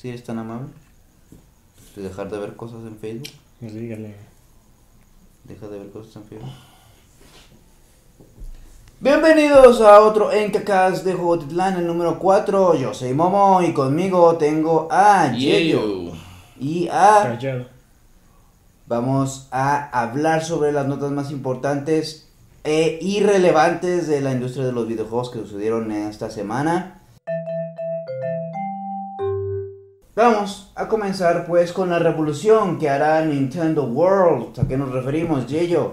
[0.00, 0.68] Si eres tan amable.
[1.96, 3.34] De dejar de ver cosas en Facebook.
[3.58, 4.14] Pues dígale.
[5.42, 6.52] Deja de ver cosas en Facebook.
[9.00, 12.76] Bienvenidos a otro Encacast de Jugotitlán, el número 4.
[12.76, 16.12] Yo soy Momo y conmigo tengo a Yeyo
[16.60, 17.22] y a...
[17.24, 17.66] Callado.
[18.86, 22.28] Vamos a hablar sobre las notas más importantes
[22.62, 26.97] e irrelevantes de la industria de los videojuegos que sucedieron esta semana.
[30.22, 34.58] Vamos a comenzar pues con la revolución que hará Nintendo World.
[34.58, 35.92] ¿A qué nos referimos, Yeyo?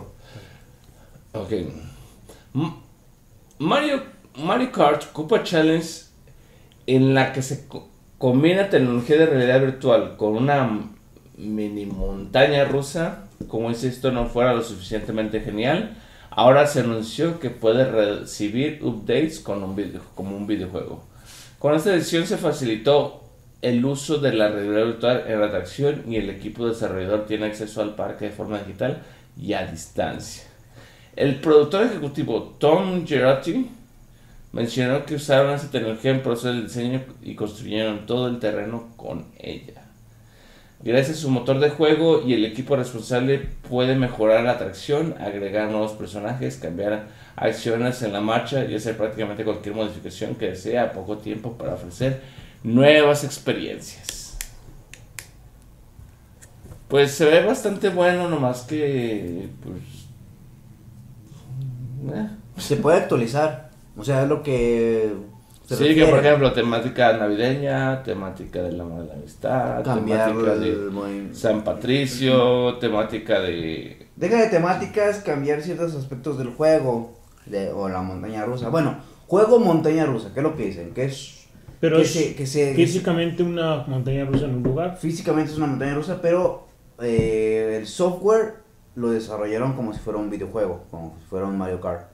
[1.33, 1.51] Ok.
[2.55, 2.73] M-
[3.59, 4.01] Mario,
[4.37, 5.87] Mario Kart Koopa Challenge
[6.87, 7.87] en la que se co-
[8.17, 10.89] combina tecnología de realidad virtual con una
[11.37, 15.97] mini montaña rusa, como si esto no fuera lo suficientemente genial,
[16.31, 21.03] ahora se anunció que puede recibir updates con un video, como un videojuego.
[21.59, 23.21] Con esta edición se facilitó
[23.61, 27.81] el uso de la realidad virtual en la atracción y el equipo desarrollador tiene acceso
[27.81, 29.01] al parque de forma digital
[29.39, 30.43] y a distancia.
[31.15, 33.69] El productor ejecutivo Tom Gerotti
[34.51, 39.25] mencionó que usaron esa tecnología en proceso de diseño y construyeron todo el terreno con
[39.37, 39.85] ella.
[40.83, 45.71] Gracias a su motor de juego y el equipo responsable puede mejorar la atracción, agregar
[45.71, 50.91] nuevos personajes, cambiar acciones en la marcha y hacer prácticamente cualquier modificación que desee a
[50.91, 52.21] poco tiempo para ofrecer
[52.65, 54.37] nuevas experiencias.
[56.87, 59.95] Pues se ve bastante bueno, nomás que pues
[62.13, 62.29] eh.
[62.57, 63.71] Se puede actualizar.
[63.97, 65.13] O sea, es lo que...
[65.65, 66.11] se Sí, que refiere.
[66.11, 71.63] por ejemplo, temática navideña, temática del amor de la amistad, Cambiar temática el de San
[71.63, 74.07] Patricio, temática de...
[74.15, 78.69] Deja de temáticas, cambiar ciertos aspectos del juego de, o la montaña rusa.
[78.69, 80.93] Bueno, juego montaña rusa, ¿qué es lo que dicen?
[80.93, 81.44] Que es
[81.85, 84.97] Pero que es se, que se- físicamente una montaña rusa en un lugar.
[84.97, 86.67] físicamente es una montaña rusa, pero
[87.01, 88.55] eh, el software
[88.95, 92.07] lo desarrollaron como si fuera un videojuego, como si fuera un Mario Kart.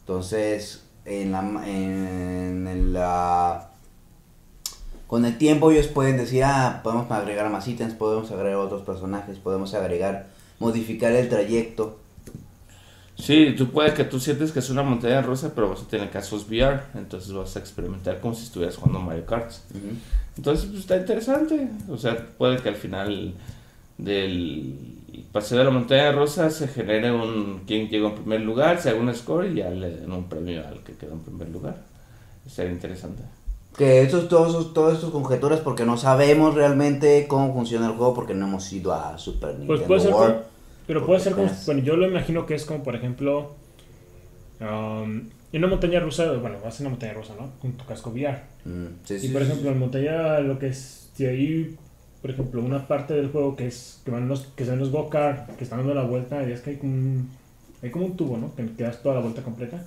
[0.00, 3.70] Entonces, en la, ma- en la
[5.06, 9.38] con el tiempo ellos pueden decir, ah, podemos agregar más ítems, podemos agregar otros personajes,
[9.38, 10.26] podemos agregar,
[10.58, 11.98] modificar el trayecto.
[13.18, 16.08] Sí, tú puede que tú sientes que es una montaña rusa, pero vas a tener
[16.10, 19.50] casos VR, entonces vas a experimentar como si estuvieras jugando Mario Kart.
[20.36, 21.68] Entonces, pues está interesante.
[21.90, 23.34] O sea, puede que al final
[23.98, 24.74] del
[25.32, 29.00] paseo de la montaña rusa se genere un quien llegó en primer lugar, se haga
[29.00, 31.76] un score y ya le den un premio al que quedó en primer lugar.
[32.48, 33.22] Sería interesante.
[33.76, 38.14] Que estos, todos, esos- todas estas conjeturas porque no sabemos realmente cómo funciona el juego
[38.14, 40.36] porque no hemos ido a Super Nintendo Pues puede ser World.
[40.88, 43.54] Pero puede ser como, bueno, yo lo imagino que es como, por ejemplo,
[44.60, 47.50] um, en una montaña rusa, bueno, vas a una montaña rusa, ¿no?
[47.60, 48.38] Con tu casco VR.
[48.64, 51.76] Mm, sí, Y sí, por sí, ejemplo, en montaña, lo que es, si hay,
[52.22, 55.50] por ejemplo, una parte del juego que es, que van los, que son los go-kart,
[55.56, 57.28] que están dando la vuelta, y es que hay como un,
[57.82, 58.54] hay como un tubo, ¿no?
[58.54, 59.86] Que te das toda la vuelta completa.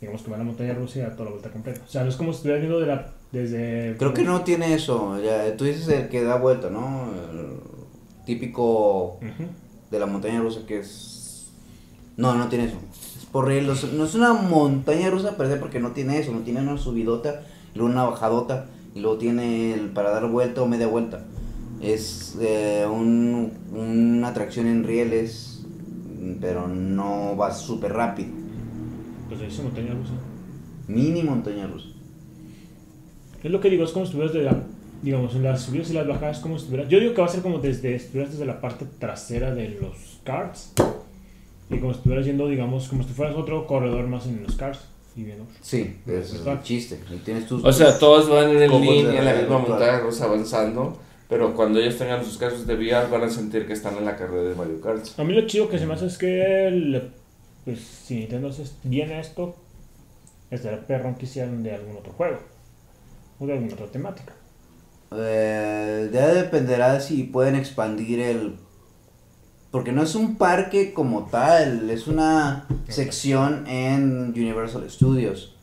[0.00, 1.80] Digamos que va a la montaña rusa y da toda la vuelta completa.
[1.84, 3.96] O sea, no es como si estuvieras viendo de la, desde...
[3.98, 5.20] Creo que no tiene eso.
[5.20, 7.10] Ya, tú dices el que da vuelta, ¿no?
[7.32, 7.56] El
[8.24, 9.48] típico Ujú.
[9.90, 11.50] De la montaña rusa que es...
[12.16, 12.76] No, no tiene eso.
[13.18, 16.32] Es por real, no es- una montaña rusa per se porque no tiene eso.
[16.32, 17.42] No tiene una subidota,
[17.74, 21.24] y luego una bajadota y luego tiene el para dar vuelta o media vuelta.
[21.80, 25.64] Es eh, un, una atracción en rieles,
[26.40, 28.30] pero no va súper rápido.
[29.28, 30.14] Pues es montaña rusa.
[30.88, 31.88] Mini montaña rusa.
[33.44, 34.62] Es lo que digo, es como si estuvieras de la,
[35.02, 37.30] digamos, en las subidas y las bajadas, como si estuvieras, yo digo que va a
[37.30, 40.72] ser como desde, estuvieras desde la parte trasera de los carts,
[41.70, 44.80] y como estuvieras yendo, digamos, como si fueras otro corredor más en los cars,
[45.16, 45.46] y viendo.
[45.60, 46.98] Sí, es el chiste.
[47.12, 47.64] Y tienes tus...
[47.64, 50.96] O sea, todos van en línea en la misma montaña rusa avanzando,
[51.28, 54.16] pero cuando ellos tengan sus casos de VR van a sentir que están en la
[54.16, 55.04] carrera de Mario Kart.
[55.18, 57.10] A mí lo chido que se me hace es que,
[57.64, 59.56] pues, si Nintendo hace bien esto,
[60.50, 62.38] estaría perrón que hicieran de algún otro juego,
[63.40, 64.34] o de alguna otra temática.
[65.10, 68.56] Eh, ya dependerá de si pueden expandir el...
[69.70, 75.54] Porque no es un parque como tal, es una sección en Universal Studios.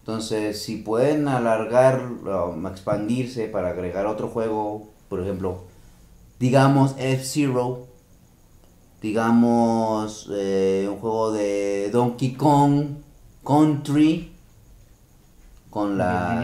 [0.00, 5.64] Entonces, si pueden alargar, um, expandirse para agregar otro juego, por ejemplo,
[6.38, 7.86] digamos F-Zero,
[9.02, 12.86] digamos eh, un juego de Donkey Kong
[13.44, 14.32] Country,
[15.68, 16.40] con la...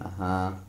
[0.00, 0.65] Ajá.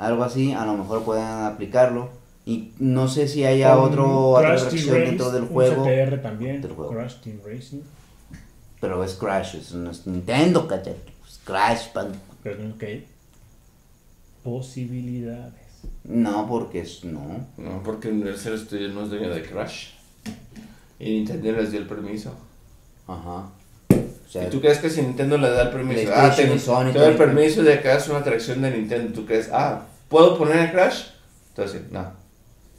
[0.00, 2.08] Algo así, a lo mejor pueden aplicarlo.
[2.46, 5.84] Y no sé si haya otro, otra atracción Race, dentro del juego.
[5.84, 6.90] CTR también, del juego.
[6.90, 7.82] Crash Team Racing.
[8.80, 10.96] Pero es Crash, es, no es Nintendo, cállate.
[11.28, 12.12] Es Crash, pan.
[12.42, 12.84] Pero ok.
[14.42, 15.52] posibilidades.
[16.04, 17.04] No, porque es.
[17.04, 17.46] No.
[17.58, 19.90] No, porque Universal Studios no es dueño de Crash.
[20.98, 22.32] Y Nintendo les dio el permiso.
[23.06, 23.50] Ajá.
[24.30, 26.12] O sea, ¿Y tú crees que si Nintendo le da el permiso?
[26.14, 29.12] Ah, y Sony te doy el permiso de que hagas una atracción de Nintendo.
[29.12, 29.50] ¿Tú crees?
[29.52, 31.06] Ah, ¿puedo poner el Crash?
[31.48, 32.12] Entonces, no.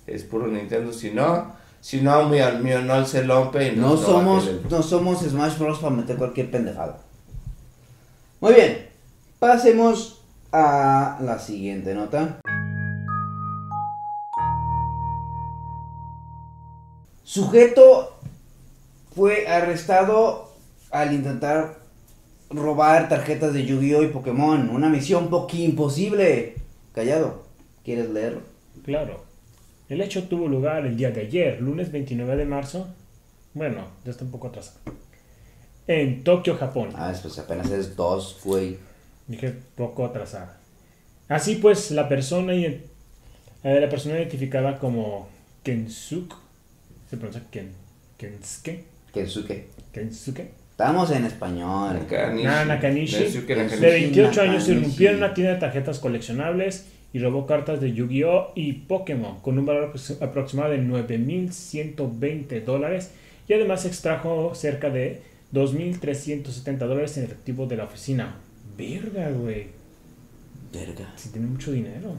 [0.08, 0.94] Es puro Nintendo.
[0.94, 2.72] Si no, si no, mi, mi
[3.06, 3.68] se rompe.
[3.68, 5.80] Y no a somos, no somos Smash Bros.
[5.80, 7.00] para meter cualquier pendejada.
[8.40, 8.88] Muy bien.
[9.38, 10.22] Pasemos
[10.54, 12.40] a la siguiente nota.
[17.26, 18.22] Sujeto
[19.14, 20.51] fue arrestado
[20.92, 21.80] al intentar
[22.50, 24.70] robar tarjetas de Yu-Gi-Oh y Pokémon.
[24.70, 26.56] Una misión poco imposible.
[26.94, 27.44] Callado.
[27.84, 28.42] ¿Quieres leerlo?
[28.84, 29.24] Claro.
[29.90, 32.88] El hecho tuvo lugar el día de ayer, lunes 29 de marzo.
[33.54, 34.80] Bueno, ya está un poco atrasado.
[35.88, 36.90] En Tokio, Japón.
[36.96, 38.78] Ah, pues apenas es dos, güey.
[39.28, 40.58] Dije poco atrasada.
[41.28, 42.82] Así pues, la persona, eh,
[43.64, 45.28] la persona identificada como
[45.64, 46.36] Kensuke,
[47.10, 47.72] se pronuncia Ken,
[48.18, 49.68] Kensuke, Kensuke.
[49.92, 50.52] Kensuke,
[50.82, 51.94] Estamos en español.
[51.94, 52.44] Nakanishi.
[52.44, 53.80] Nana Nakanishi, de Nakanishi.
[53.82, 58.54] 28 años, irrumpió en una tienda de tarjetas coleccionables y robó cartas de Yu-Gi-Oh!
[58.56, 63.12] y Pokémon con un valor apro- aproximado de 9.120 dólares
[63.48, 65.22] y además extrajo cerca de
[65.54, 68.36] 2.370 dólares en efectivo de la oficina.
[68.76, 69.68] Verga, güey.
[70.74, 71.12] Verga.
[71.16, 72.14] Si tiene mucho dinero.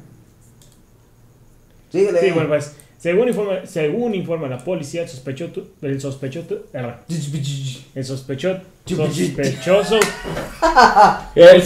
[1.90, 2.20] Síguele.
[2.20, 7.00] Sí, bueno, pues, según informa, según informa la policía, el sospechoso, el sospechoso, ah,
[7.96, 9.98] el sospechoso, sospechoso,
[11.34, 11.62] El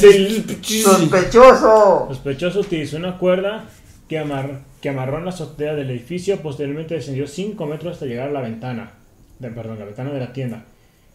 [0.83, 2.07] ¡Sospechoso!
[2.09, 3.67] sospechoso utilizó una cuerda
[4.09, 8.29] que, amar- que amarró en la azotea del edificio, posteriormente descendió 5 metros hasta llegar
[8.31, 8.93] a la ventana,
[9.39, 10.65] de- perdón, la ventana de la tienda.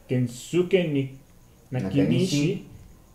[0.08, 1.18] Kensuke Ni-
[1.72, 2.68] Nakanishi,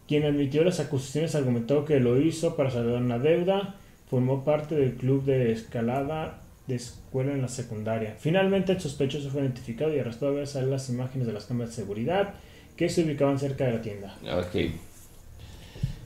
[0.09, 3.77] quien admitió las acusaciones, argumentó que lo hizo para saldar una deuda,
[4.11, 8.17] formó parte del club de escalada de escuela en la secundaria.
[8.19, 11.71] Finalmente, el sospechoso fue identificado y arrestado a ver salir las imágenes de las cámaras
[11.71, 12.35] de seguridad
[12.77, 14.17] que se ubicaban cerca de la tienda.
[14.39, 14.73] Ok.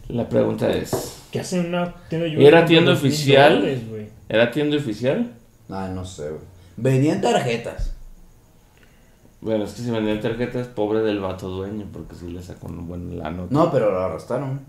[0.09, 3.55] La pregunta es: ¿Qué hace una tienda de ¿Y era tienda con $2,000 oficial?
[3.61, 3.81] dólares?
[4.29, 5.33] ¿era tienda oficial?
[5.69, 6.43] Ah, no sé, güey.
[6.77, 7.95] Venían tarjetas.
[9.41, 12.87] Bueno, es que si vendían tarjetas, pobre del vato dueño, porque si le sacó un
[12.87, 13.47] buen lano.
[13.51, 14.61] No, pero lo arrestaron.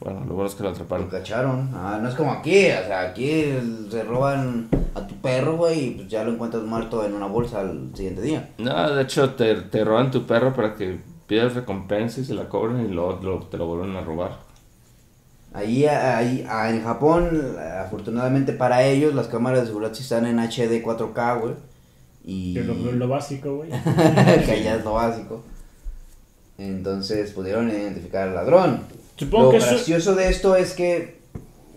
[0.00, 1.08] Bueno, lo bueno es que lo Lo atraparon.
[1.08, 1.70] cacharon.
[1.74, 2.66] Ah, no es como aquí.
[2.66, 3.44] O sea, aquí
[3.90, 7.60] se roban a tu perro, güey, y pues ya lo encuentras muerto en una bolsa
[7.60, 8.50] al siguiente día.
[8.58, 12.48] No, de hecho, te, te roban tu perro para que pidas recompensa y se la
[12.48, 14.38] cobren y luego lo- te lo vuelven a robar.
[15.52, 20.38] Ahí, ahí, ah, en Japón, afortunadamente para ellos, las cámaras de seguridad sí están en
[20.38, 21.54] HD 4K, güey.
[22.24, 22.54] Y...
[22.58, 23.70] Que lo, lo básico, güey.
[24.46, 25.42] que ya es lo básico.
[26.58, 28.80] Entonces pudieron identificar al ladrón.
[29.18, 31.18] Supongo lo que eso- gracioso de esto es que,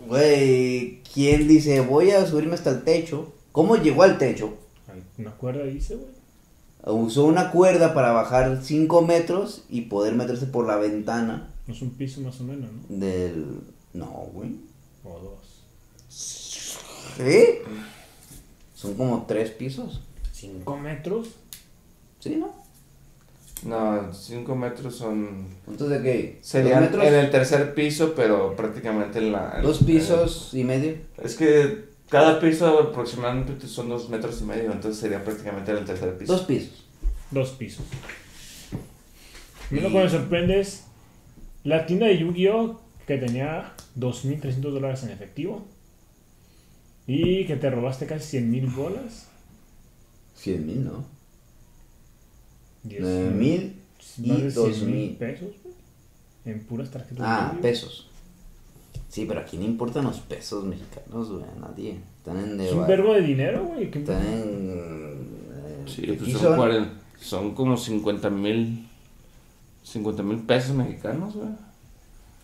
[0.06, 3.32] güey, ¿quién dice voy a subirme hasta el techo?
[3.52, 4.54] ¿Cómo llegó al techo?
[5.18, 6.12] Una cuerda dice, güey.
[6.84, 11.90] Usó una cuerda para bajar 5 metros y poder meterse por la ventana Es un
[11.90, 12.96] piso más o menos, ¿no?
[12.98, 13.46] del...
[13.94, 14.56] No, güey.
[15.04, 15.62] O dos.
[17.16, 17.58] ¿Sí?
[18.74, 20.00] Son como 3 pisos.
[20.32, 21.28] ¿Cinco metros?
[22.20, 22.52] ¿Sí, no?
[23.64, 25.46] No, 5 metros son...
[25.68, 26.38] Entonces, ¿de qué?
[26.42, 29.54] Serían en el tercer piso, pero prácticamente en la...
[29.58, 30.96] en- Dos pisos y medio.
[31.22, 35.84] Es que cada piso aproximadamente son dos metros y medio, entonces sería prácticamente en el
[35.84, 36.32] tercer piso.
[36.32, 36.84] Dos pisos.
[37.30, 37.84] Dos pisos.
[39.70, 40.84] A mí lo que me sorprende es
[41.64, 42.80] la tienda de Yu-Gi-Oh!
[43.06, 45.66] que tenía 2.300 dólares en efectivo
[47.06, 49.28] y que te robaste casi 100.000 bolas.
[50.36, 51.04] 100 mil, ¿no?
[52.84, 53.76] Diez 9 mil
[54.22, 55.16] y más de 2 100,000 mil.
[55.16, 55.48] pesos
[56.44, 57.62] en puras tarjetas de Ah, Yu-Gi-Oh!
[57.62, 58.08] pesos.
[59.08, 62.00] Sí, pero aquí no importan los pesos mexicanos, güey, a nadie.
[62.18, 63.90] Están en Es un verbo de dinero, güey.
[63.90, 64.70] ¿qué- Están en...
[64.74, 68.86] eh, Sí, aquí pues son, son- 40 son como 50 mil...
[69.84, 71.48] 50 mil pesos mexicanos, güey.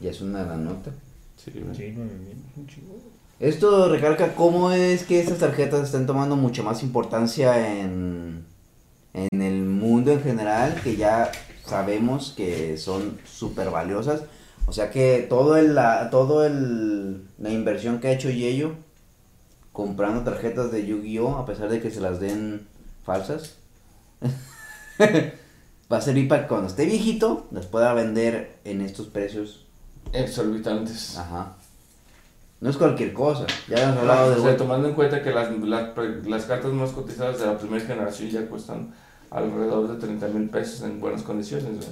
[0.01, 0.91] Ya es una la nota.
[1.37, 1.75] Sí, güey.
[1.75, 2.99] Sí, 9,000, es un chingo.
[3.41, 8.45] Esto recalca cómo es que estas tarjetas están tomando mucha más importancia en,
[9.31, 11.31] en el mundo en general, que ya
[11.65, 14.23] sabemos que son súper valiosas.
[14.67, 18.75] O sea que todo el, la, todo el, la inversión que ha hecho Yeyo
[19.73, 22.67] comprando tarjetas de Yu-Gi-Oh, a pesar de que se las den
[23.05, 23.57] falsas,
[25.93, 29.67] va a servir para que cuando esté viejito las pueda vender en estos precios.
[30.13, 31.17] Exorbitantes.
[31.17, 31.57] Ajá.
[32.61, 33.47] No es cualquier cosa.
[33.69, 35.97] Ya hemos hablado de O sea, tomando en cuenta que las, las,
[36.27, 38.93] las cartas más cotizadas de la primera generación ya cuestan
[39.31, 41.87] alrededor de 30 mil pesos en buenas condiciones.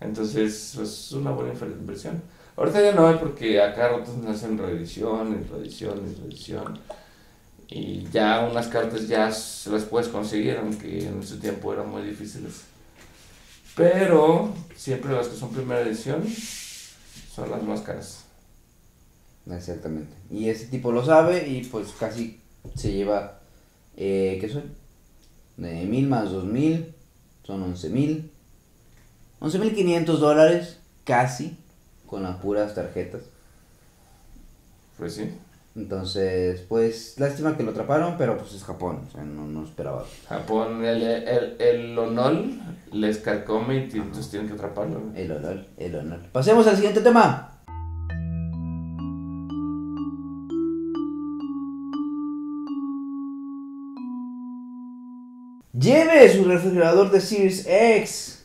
[0.00, 2.22] Entonces, pues, es una buena inversión.
[2.56, 6.78] Ahorita ya no hay porque acá ratos me hacen reedición reedición reedición.
[7.68, 12.02] Y ya unas cartas ya se las puedes conseguir, aunque en ese tiempo eran muy
[12.02, 12.62] difíciles.
[13.76, 16.24] Pero siempre las que son primera edición
[17.34, 18.24] son las más caras.
[19.50, 20.12] Exactamente.
[20.30, 22.40] Y ese tipo lo sabe y pues casi
[22.74, 23.40] se lleva,
[23.96, 24.64] eh, ¿qué son?
[25.58, 26.94] De mil más dos mil,
[27.42, 28.30] son once mil.
[29.40, 31.56] Once mil quinientos dólares, casi,
[32.06, 33.20] con las puras tarjetas.
[34.96, 35.30] Pues sí.
[35.76, 40.04] Entonces, pues, lástima que lo atraparon, pero pues es Japón, o sea, no, no esperaba.
[40.28, 42.58] Japón, el, el, el Onol
[42.90, 45.02] les carcome y entonces tienen que atraparlo.
[45.14, 46.20] El honor, el honor.
[46.32, 47.47] Pasemos al siguiente tema.
[55.78, 58.44] Lleve su refrigerador de Series X.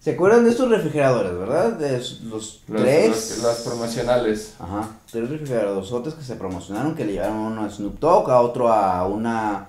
[0.00, 1.72] ¿Se acuerdan de estos refrigeradores, verdad?
[1.74, 3.08] De los, Los, tres.
[3.08, 4.54] los- las promocionales.
[4.58, 8.72] Ajá, tres refrigeradores que se promocionaron, que le llevaron uno a Snoop Dogg, a otro
[8.72, 9.68] a una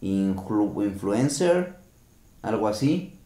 [0.00, 1.74] influ- influencer,
[2.42, 3.18] algo así.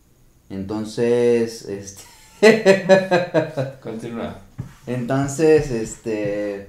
[0.48, 2.02] Entonces, este...
[3.82, 4.38] Continúa.
[4.86, 6.66] Entonces, este...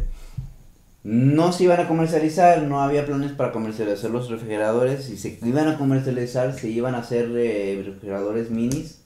[1.09, 5.05] No se iban a comercializar, no había planes para comercializar los refrigeradores.
[5.05, 9.01] Si se iban a comercializar, se iban a hacer eh, refrigeradores minis.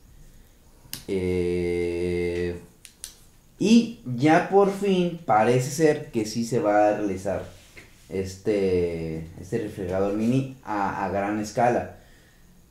[1.08, 2.60] Eh,
[3.58, 7.46] y ya por fin parece ser que sí se va a realizar
[8.10, 12.00] este, este refrigerador mini a, a gran escala.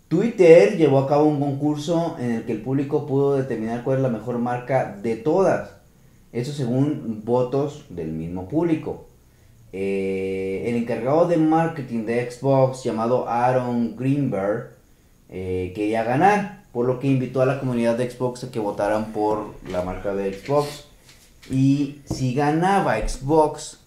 [0.09, 4.03] Twitter llevó a cabo un concurso en el que el público pudo determinar cuál es
[4.03, 5.71] la mejor marca de todas.
[6.35, 9.07] Eso según votos del mismo público.
[9.73, 14.71] Eh, el encargado de marketing de Xbox, llamado Aaron Greenberg,
[15.31, 19.13] eh, quería ganar, por lo que invitó a la comunidad de Xbox a que votaran
[19.13, 20.85] por la marca de Xbox.
[21.51, 23.81] Y si ganaba Xbox,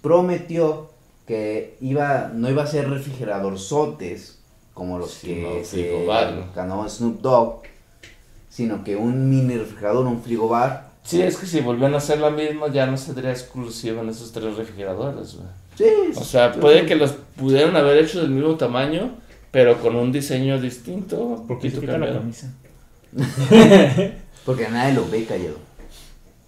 [0.00, 0.90] prometió
[1.26, 4.38] que iba, no iba a ser refrigerador sotes
[4.74, 5.34] como los Sí,
[5.72, 6.06] que
[6.54, 7.62] ganó Snoop Dogg,
[8.48, 10.91] sino que un mini refrigerador, un frigobar.
[11.04, 14.32] Sí, es que si volvían a hacer la misma, ya no sería exclusiva en esos
[14.32, 15.34] tres refrigeradores.
[15.36, 15.48] güey.
[15.76, 15.84] Sí,
[16.16, 19.16] O sea, puede que los pudieran haber hecho del mismo tamaño,
[19.50, 22.52] pero con un diseño distinto, un poquito quita la camisa.
[24.44, 25.56] porque nadie lo ve callado.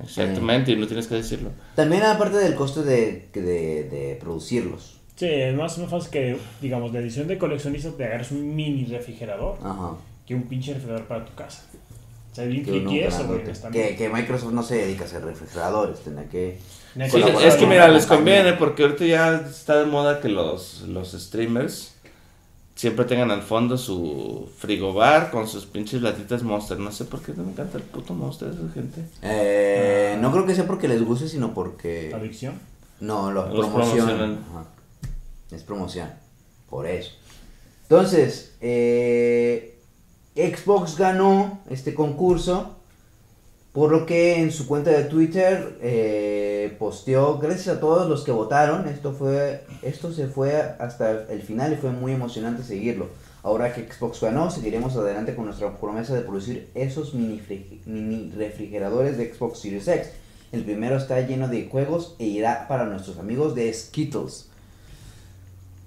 [0.02, 1.50] Exactamente, y no tienes que decirlo.
[1.74, 5.00] También aparte del costo de, de, de producirlos.
[5.16, 8.84] Sí, es más, más fácil que, digamos, de edición de coleccionista te agarres un mini
[8.86, 9.92] refrigerador Ajá.
[10.26, 11.64] que un pinche refrigerador para tu casa.
[12.34, 13.42] Que, friki eso, güey.
[13.72, 16.58] que, que Microsoft no se dedica a hacer refrigeradores, tendrá que...
[17.10, 21.12] Sí, es que mira, les conviene porque ahorita ya está de moda que los, los
[21.12, 21.92] streamers
[22.76, 26.78] siempre tengan al fondo su frigobar con sus pinches latitas Monster.
[26.78, 29.04] No sé por qué no me encanta el puto Monster esa gente.
[29.22, 30.18] Eh, Ah.
[30.20, 32.12] No creo que sea porque les guste, sino porque...
[32.14, 32.54] Adicción.
[33.00, 34.06] No, lo Los promocionan.
[34.16, 34.38] promocionan.
[34.52, 34.64] Ajá.
[35.50, 36.08] Es promoción.
[36.70, 37.10] Por eso.
[37.82, 39.73] Entonces, eh,
[40.34, 42.76] Xbox ganó este concurso.
[43.72, 48.30] Por lo que en su cuenta de Twitter eh, posteó, gracias a todos los que
[48.30, 53.08] votaron, esto fue, esto se fue hasta el final y fue muy emocionante seguirlo.
[53.42, 57.42] Ahora que Xbox ganó, seguiremos adelante con nuestra promesa de producir esos mini,
[57.84, 60.06] mini refrigeradores de Xbox Series X.
[60.52, 64.46] El primero está lleno de juegos e irá para nuestros amigos de Skittles.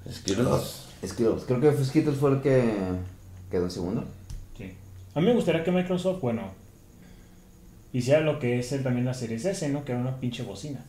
[0.09, 2.69] Es que los- Skittles, creo que Skittles fue el que
[3.49, 4.03] quedó en segundo.
[5.17, 6.43] A mí me gustaría que Microsoft, bueno,
[7.93, 9.83] hiciera lo que es el- también la Series S, ¿no?
[9.83, 10.79] Que era una pinche bocina.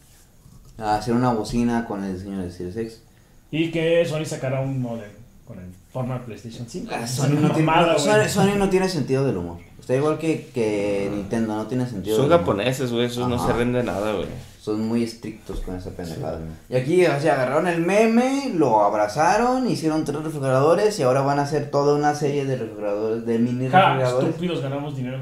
[0.76, 3.02] A hacer una bocina con el diseño de Series X.
[3.50, 5.10] Y que Sony sacara un modem
[5.46, 6.92] con el forma de PlayStation 5.
[6.94, 7.98] Ah, Sony, no tiene, mamada.
[7.98, 9.58] Sony- Sony no tiene sentido del humor.
[9.80, 12.56] Está igual que, que Nintendo, no tiene sentido Son del humor.
[12.56, 14.26] japoneses, güey, esos no se rinde nada, güey.
[14.68, 16.36] Son muy estrictos con esa pendejada.
[16.36, 16.74] Sí.
[16.74, 21.38] Y aquí, o sea, agarraron el meme, lo abrazaron, hicieron tres refrigeradores y ahora van
[21.38, 25.20] a hacer toda una serie de refrigeradores, de mini Ja, refrigeradores estúpidos, ganamos dinero.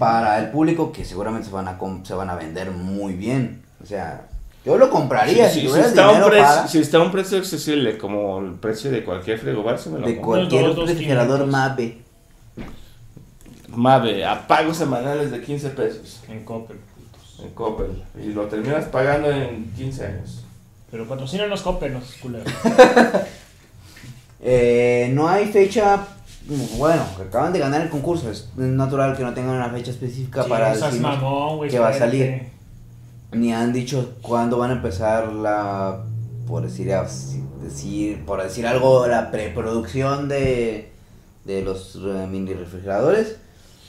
[0.00, 3.62] para el público que seguramente se van a se van a vender muy bien.
[3.80, 4.26] O sea,
[4.64, 7.98] yo lo compraría Si, si, está dinero precio, para si está a un precio accesible
[7.98, 10.32] como el precio de cualquier frigobar, se me lo de compro.
[10.32, 11.48] cualquier refrigerador 500.
[11.48, 11.98] Mave.
[13.68, 16.78] Mave, a pagos semanales de 15 pesos En Coppel.
[17.42, 18.02] En Coppel.
[18.20, 20.44] Y lo terminas pagando en 15 años.
[20.90, 22.44] Pero patrocínanos Coppel, no es culero.
[24.40, 26.06] Eh, no hay fecha.
[26.76, 28.30] Bueno, acaban de ganar el concurso.
[28.30, 30.74] Es natural que no tengan una fecha específica Sí, para
[31.56, 32.44] güey, que va a salir.
[33.32, 36.04] ni han dicho cuándo van a empezar la
[36.46, 36.94] por decir
[37.62, 40.92] decir por decir algo la preproducción de
[41.44, 43.36] de los eh, mini refrigeradores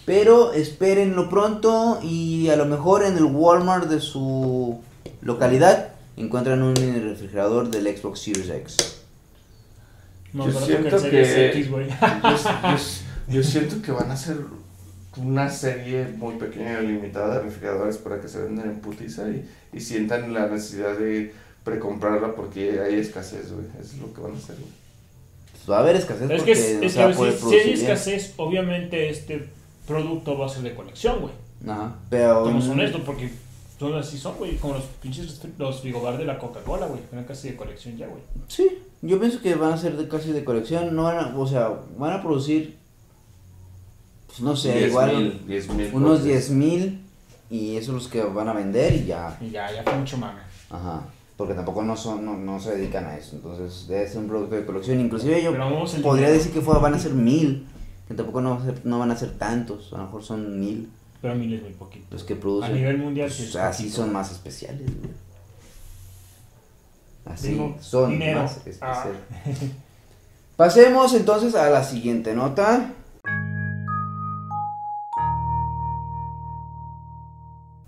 [0.10, 4.80] Pero espérenlo pronto y a lo mejor en el Walmart de su
[5.22, 8.78] localidad encuentran un mini refrigerador del Xbox Series X.
[10.34, 11.88] No, Yo siento que que- X, güey.
[11.89, 11.96] Yo,
[12.38, 12.78] yo-
[13.36, 14.38] yo siento que van a hacer
[15.18, 19.46] una serie muy pequeña y limitada de refrigeradores para que se vendan en putiza y,
[19.74, 23.66] y sientan la necesidad de precomprarla porque hay escasez, güey.
[23.82, 24.72] Eso es lo que van a hacer, güey.
[25.51, 27.18] Pues va a haber escasez Es que, porque es, no es se va que a
[27.18, 27.80] poder si, hay bien.
[27.82, 29.48] escasez, obviamente este
[29.89, 31.34] producto va a ser de colección, güey.
[31.67, 32.46] Ajá, pero...
[32.46, 33.29] Mm, honestos, porque
[33.77, 34.55] son así son, güey.
[34.58, 37.01] Como los pinches los frigobar de la Coca-Cola, güey.
[37.12, 38.22] Eran casi de colección ya, güey.
[38.48, 38.67] Sí,
[39.01, 41.72] yo pienso que van a ser de casi de colección, no van a, o sea,
[41.98, 42.77] van a producir,
[44.27, 46.25] pues no sé, 10 igual mil, 10 mil unos botes.
[46.25, 47.01] 10 mil
[47.50, 50.17] y eso es los que van a vender y ya, Y ya, ya fue mucho
[50.17, 50.41] mame.
[50.69, 51.01] ajá,
[51.36, 54.55] porque tampoco no son, no, no se dedican a eso, entonces debe ser un producto
[54.55, 56.34] de colección, inclusive yo podría dinero.
[56.34, 57.65] decir que fue, van a ser mil,
[58.10, 60.60] que tampoco no, va a ser- no van a ser tantos, a lo mejor son
[60.60, 60.89] mil
[61.22, 62.08] Pero a mí les muy poquito.
[62.12, 64.01] los que A producen, nivel mundial, pues, es así poquito.
[64.01, 65.12] son más especiales, güey.
[67.25, 68.42] Así Digo, son dinero.
[68.42, 68.56] más Ah.
[68.58, 69.20] especiales.
[70.58, 72.94] Pasemos entonces a la siguiente nota.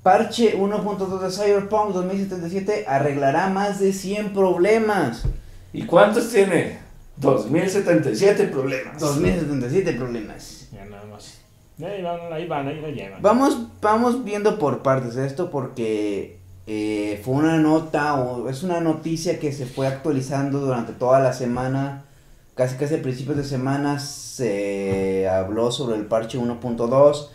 [0.04, 5.24] Parche 1.2 de Cyberpunk 2077 arreglará más de 100 problemas.
[5.74, 6.80] ¿Y cuántos tiene?
[7.22, 9.00] 2077 problemas.
[9.00, 10.68] 2077 problemas.
[10.72, 11.40] Ya nada más.
[11.80, 13.22] Ahí van, ahí van, ahí la llevan.
[13.22, 19.40] Vamos, vamos viendo por partes esto porque eh, fue una nota o es una noticia
[19.40, 22.06] que se fue actualizando durante toda la semana.
[22.56, 27.30] Casi casi a principios de semana se habló sobre el parche 1.2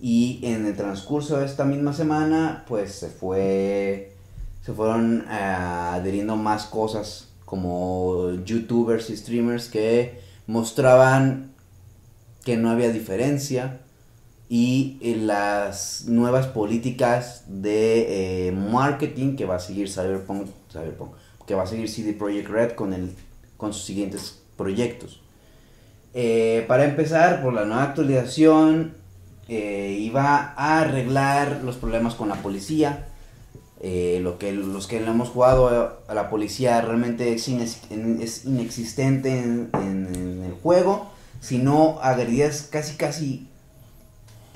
[0.00, 4.12] y en el transcurso de esta misma semana pues se fue
[4.64, 11.52] se fueron eh, adheriendo más cosas como youtubers y streamers que mostraban
[12.44, 13.80] que no había diferencia
[14.50, 21.12] y eh, las nuevas políticas de eh, marketing que va a seguir Cyberpunk, Cyberpunk,
[21.46, 23.14] que va a seguir CD Projekt Red con el
[23.56, 25.22] con sus siguientes proyectos.
[26.12, 28.94] Eh, para empezar, por la nueva actualización
[29.48, 33.08] iba a arreglar los problemas con la policía.
[33.80, 38.20] Eh, lo que los que le hemos jugado a la policía realmente es, ines- en-
[38.20, 41.10] es inexistente en, en- en el juego.
[41.40, 43.48] Si no agredías casi casi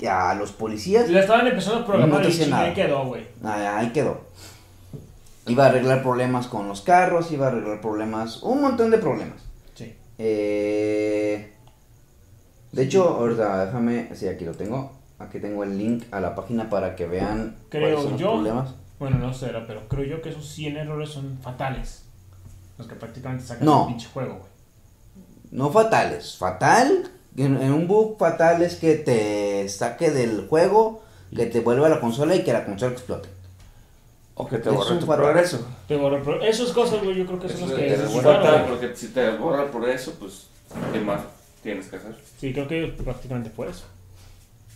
[0.05, 2.73] a los policías, Le estaban empezando a No programar hacía chingada nada.
[2.75, 3.25] quedó, güey.
[3.43, 4.19] Ah, ahí quedó.
[5.47, 9.41] Iba a arreglar problemas con los carros, iba a arreglar problemas, un montón de problemas.
[9.75, 9.93] Sí.
[10.17, 11.53] Eh,
[12.73, 14.91] de hecho, ahorita déjame, sí, aquí lo tengo.
[15.19, 18.31] Aquí tengo el link a la página para que vean Creo cuáles son los yo.
[18.33, 18.75] problemas.
[19.03, 22.03] Bueno, no sé, pero creo yo que esos 100 errores son fatales.
[22.77, 23.81] Los que prácticamente sacan No.
[23.81, 24.49] el pinche juego, güey.
[25.51, 31.03] No fatales, fatal, en, en un bug fatal es que te saque del juego,
[31.35, 33.27] que te vuelva a la consola y que la consola explote.
[34.35, 35.25] O que te Es borre un tu fatal.
[35.25, 35.67] progreso.
[35.85, 37.93] Te borra, pero esas cosas, güey, yo creo que son las que...
[37.93, 40.47] es sí, fatal, bueno, porque si te borra por eso, pues,
[40.93, 41.19] ¿qué más
[41.61, 42.15] tienes que hacer?
[42.39, 43.83] Sí, creo que prácticamente fue eso.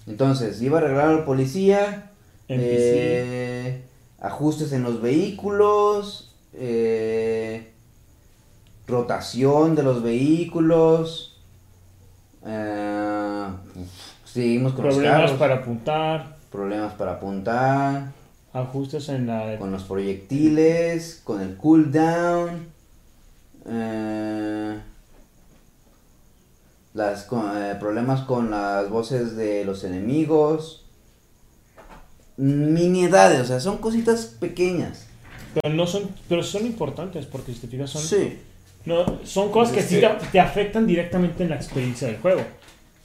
[0.06, 2.12] Entonces, iba a arreglar a la policía,
[2.50, 2.58] NPC.
[2.60, 3.87] eh,
[4.19, 7.71] ajustes en los vehículos, eh,
[8.88, 11.39] rotación de los vehículos,
[12.45, 13.47] eh,
[14.25, 18.12] seguimos con los Problemas carros, para apuntar, problemas para apuntar,
[18.53, 19.58] ajustes en la...
[19.60, 22.67] con los proyectiles, con el cooldown,
[23.69, 24.80] eh,
[26.93, 30.86] las, con- eh, problemas con las voces de los enemigos,
[32.38, 35.08] miniedades, o sea, son cositas pequeñas.
[35.62, 38.38] Pero no son, pero son importantes porque si te fijas son, Sí.
[38.86, 42.41] no, son cosas que sí que- te, te afectan directamente en la experiencia del juego.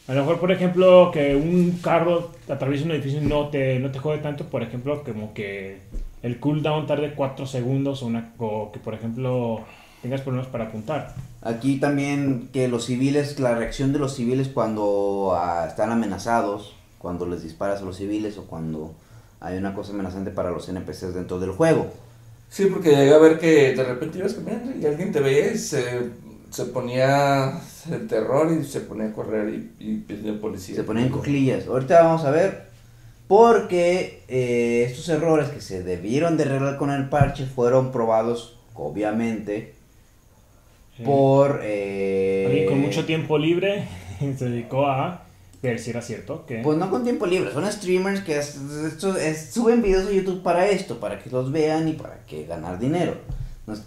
[0.09, 3.91] A lo mejor, por ejemplo, que un carro atraviese un edificio y no te, no
[3.91, 5.79] te jode tanto, por ejemplo, como que
[6.23, 9.61] el cooldown tarde 4 segundos o, una, o que, por ejemplo,
[10.03, 11.15] tengas problemas para apuntar.
[11.41, 17.25] Aquí también que los civiles, la reacción de los civiles cuando ah, están amenazados, cuando
[17.27, 18.95] les disparas a los civiles o cuando
[19.43, 21.93] hay una cosa amenazante para los NPCs dentro del juego.
[22.49, 25.59] Sí, porque llegué a ver que de repente ibas caminando y alguien te veía y
[25.59, 26.11] se,
[26.51, 27.59] se ponía
[27.91, 30.77] el terror y se ponía a correr y, y pidió policía.
[30.77, 31.67] Se ponen cuclillas.
[31.67, 32.71] Ahorita vamos a ver.
[33.29, 39.75] Porque eh, estos errores que se debieron de arreglar con el parche fueron probados, obviamente,
[40.97, 41.05] Sí.
[41.05, 41.61] por...
[41.63, 43.89] eh, con mucho tiempo libre
[44.37, 45.25] se dedicó a
[45.69, 49.17] ver si era cierto que Pues no con tiempo libre, son streamers que es- esto
[49.17, 52.79] es- suben videos a YouTube para esto, para que los vean y para que ganar
[52.79, 53.17] dinero.
[53.67, 53.83] No es-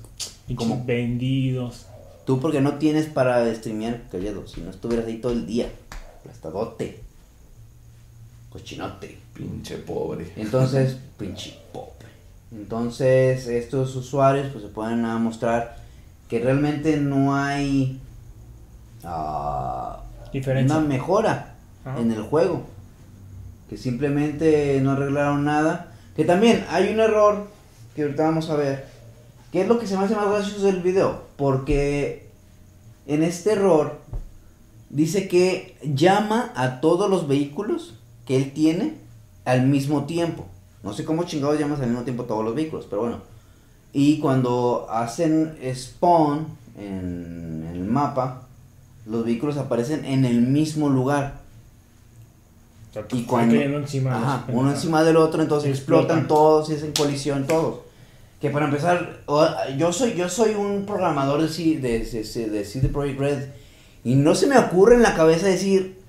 [0.48, 1.86] pinches como- vendidos.
[2.26, 5.70] tú porque no tienes para streamear, callado, si no estuvieras ahí todo el día,
[6.20, 7.00] aplastadote.
[8.50, 9.18] Cochinote.
[9.34, 10.32] Pinche pobre.
[10.38, 11.92] Entonces, pinche pobre.
[12.52, 15.78] Entonces, estos usuarios pues se pueden a mostrar
[16.30, 18.00] que realmente no hay
[19.04, 20.78] ah, Diferencia.
[20.78, 21.55] una mejora
[21.86, 22.64] En el juego.
[23.70, 25.94] Que simplemente no arreglaron nada.
[26.16, 27.48] Que también hay un error
[27.96, 28.88] que ahorita vamos a ver.
[29.52, 31.24] ¿Qué es lo que se me hace más gracioso del video?
[31.38, 32.28] Porque
[33.08, 34.00] en este error
[34.90, 37.96] dice que llama a todos los vehículos
[38.26, 38.96] que él tiene
[39.46, 40.46] al mismo tiempo.
[40.84, 43.22] No sé cómo chingados llamas al mismo tiempo todos los vehículos, pero bueno.
[43.94, 48.42] Y cuando hacen spawn en el mapa,
[49.06, 51.45] los vehículos aparecen en el mismo lugar.
[52.96, 56.28] Sea, Y cuando- encima Ajá, uno encima del otro, entonces explotan, explotan.
[56.30, 57.80] todos y hacen colisión todos.
[58.40, 59.22] Que para empezar,
[59.78, 63.44] yo soy yo soy un programador de, C- de, de, de CD Projekt Red
[64.06, 66.00] y no se me ocurre en la cabeza decir,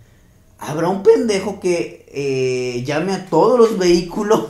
[0.59, 4.45] habrá un pendejo que eh, llame a todos los vehículos.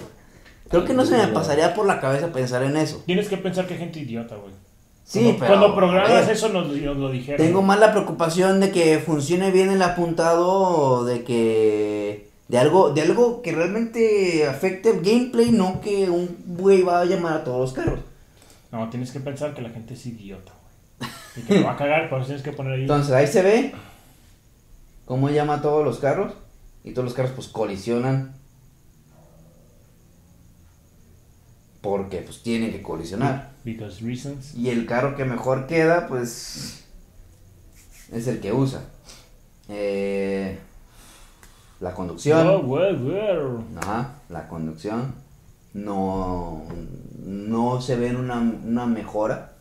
[0.69, 3.03] Creo que no se me pasaría por la cabeza pensar en eso.
[3.07, 4.53] Tienes que pensar que hay gente idiota, güey.
[5.07, 7.47] Sí, cuando, programas eso nos, nos lo dijeron.
[7.47, 13.03] Tengo más la preocupación de que funcione bien el apuntado, de que de algo, de
[13.03, 17.61] algo que realmente afecte el gameplay, no que un güey va a llamar a todos
[17.61, 18.01] los carros.
[18.73, 20.53] No, tienes que pensar que la gente es idiota,
[20.99, 21.11] güey.
[21.37, 22.81] Y que te va a cagar, por eso tienes que poner ahí.
[22.81, 23.75] Entonces ahí se ve
[25.05, 26.33] cómo llama a todos los carros
[26.83, 28.35] y todos los carros pues colisionan
[31.81, 33.56] porque pues tienen que colisionar.
[33.67, 34.55] Because reasons.
[34.55, 36.85] Y el carro que mejor queda, pues,
[38.13, 38.83] es el que usa.
[39.69, 40.57] Eh,
[41.81, 42.47] la conducción.
[42.47, 43.65] Oh, well, well.
[43.83, 45.17] Ajá, la conducción.
[45.75, 46.63] No,
[47.25, 49.57] no se ve una, una mejora.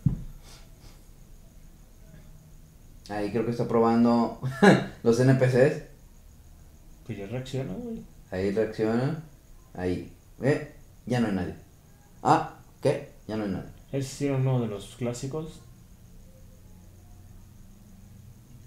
[3.10, 4.40] Ahí creo que está probando
[5.04, 5.82] los NPCs.
[7.08, 8.04] Pues ya reacciona, güey.
[8.30, 9.24] Ahí reacciona.
[9.74, 10.14] Ahí.
[10.38, 10.76] ¿Ve?
[11.08, 11.56] Ya no hay nadie.
[12.22, 13.10] Ah, ¿qué?
[13.28, 13.75] Ya no hay nadie.
[13.96, 15.62] Ese sí era uno de los clásicos.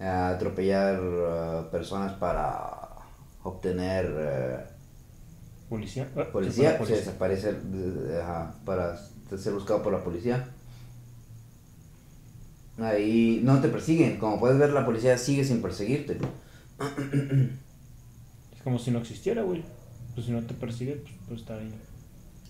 [0.01, 2.79] a atropellar uh, personas para
[3.43, 6.09] obtener uh, Policía.
[6.17, 8.97] Ah, policía, sí, fue se la desaparece uh, ajá, para
[9.37, 10.49] ser buscado por la policía.
[12.79, 16.19] Ahí no te persiguen, como puedes ver la policía sigue sin perseguirte.
[18.55, 19.63] Es como si no existiera, güey.
[20.15, 21.71] Pues si no te persigue, pues, pues está ahí.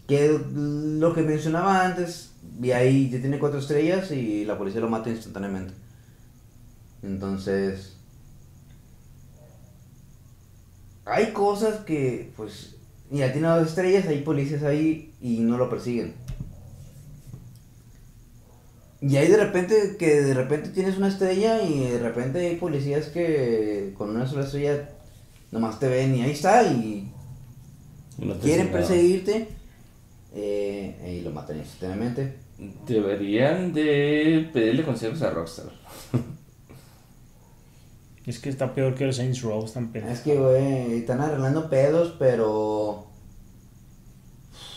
[0.09, 4.88] Que lo que mencionaba antes, y ahí ya tiene cuatro estrellas y la policía lo
[4.88, 5.75] mata instantáneamente.
[7.03, 7.97] Entonces,
[11.05, 12.77] hay cosas que, pues,
[13.11, 16.14] ya tiene dos estrellas, hay policías ahí y no lo persiguen.
[19.01, 23.07] Y hay de repente que de repente tienes una estrella y de repente hay policías
[23.07, 24.90] que con una sola estrella
[25.53, 27.12] nomás te ven y ahí está y
[28.18, 29.58] no quieren perseguirte
[30.40, 32.37] eh, y lo matan instantáneamente.
[32.87, 35.66] Deberían de pedirle consejos a Rockstar.
[38.27, 40.20] Es que está peor que los Saints Row, están Es pendejos.
[40.20, 43.07] que, güey, están arreglando pedos, pero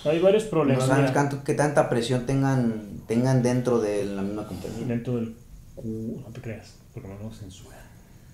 [0.05, 4.21] Hay varios no problemas saben mira, cuánto- qué tanta presión tengan tengan dentro de la
[4.21, 4.85] misma compañía.
[4.87, 5.35] dentro del
[5.75, 6.21] cu...
[6.25, 7.77] No te creas, porque no nos censura.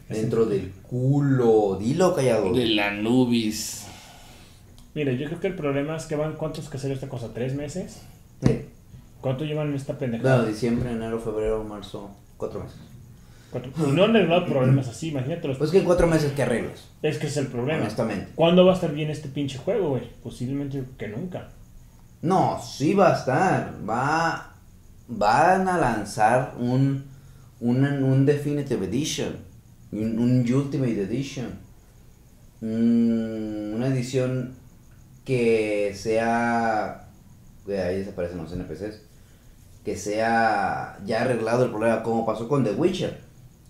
[0.08, 1.78] Dentro del culo.
[1.80, 2.54] Dilo, callado.
[2.54, 3.88] De la Nubis.
[4.98, 7.32] Mira, yo creo que el problema es que van, ¿cuántos que hacer esta cosa?
[7.32, 8.02] ¿Tres meses?
[8.44, 8.62] Sí.
[9.22, 10.38] ¿Cuánto llevan en esta pendejada?
[10.38, 12.10] Bueno, diciembre, enero, febrero, marzo.
[12.36, 12.80] Cuatro meses.
[13.52, 15.58] Cuatro- Y no han arreglado problemas así, imagínate los...
[15.60, 16.90] Pues que en cuatro meses que arreglas.
[17.04, 17.82] Es que es el problema.
[17.82, 18.30] Honestamente.
[18.34, 20.04] ¿Cuándo va a estar bien este pinche juego, güey?
[20.24, 21.50] Posiblemente que nunca.
[22.24, 23.76] No, sí va a estar.
[23.88, 24.56] Va.
[25.08, 27.06] Van a lanzar un.
[27.60, 29.36] Un, un Definitive Edition.
[29.92, 31.48] Un, un Ultimate Edition.
[32.62, 34.54] un- una edición
[35.28, 37.10] que sea.
[37.68, 39.02] ahí desaparecen los NPCs.
[39.84, 43.22] Que sea ya arreglado el problema, como pasó con The Witcher.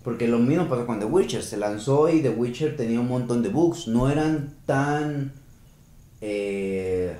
[0.04, 1.42] Porque lo mismo pasó con The Witcher.
[1.42, 3.88] Se lanzó y The Witcher tenía un montón de bugs.
[3.88, 5.32] No eran tan.
[6.20, 7.16] eh,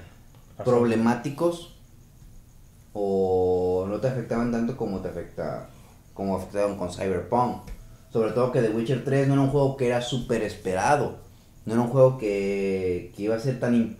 [0.64, 1.76] problemáticos
[2.92, 5.68] o no te afectaban tanto como te afecta
[6.14, 7.62] como afectaron con Cyberpunk.
[8.12, 11.18] Sobre todo que The Witcher 3 no era un juego que era súper esperado.
[11.68, 13.94] No era un juego que, que iba a ser tan...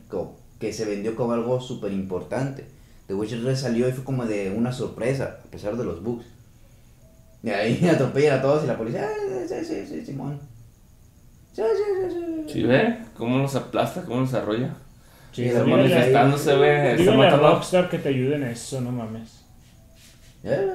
[0.59, 2.65] que se vendió como algo súper importante.
[3.09, 6.25] The Witcher 3 salió y fue como de una sorpresa, a pesar de los bugs.
[7.43, 9.07] Y ahí atropellan a todos y la policía...
[9.07, 10.41] "Ah, sí, sí, sí, Simón.
[11.53, 12.15] Sí, sí, sí,
[12.47, 12.53] sí".
[12.55, 13.01] ¿Sí ve?
[13.19, 14.01] ¿Cómo los aplasta?
[14.03, 14.75] ¿Cómo los arrolla?
[15.33, 16.91] Sí, Y Está dígale- manifestándose, ve.
[16.93, 17.49] Está Dígale a matando.
[17.51, 19.45] Rockstar que te ayuden en eso, no mames.
[20.43, 20.67] Eh,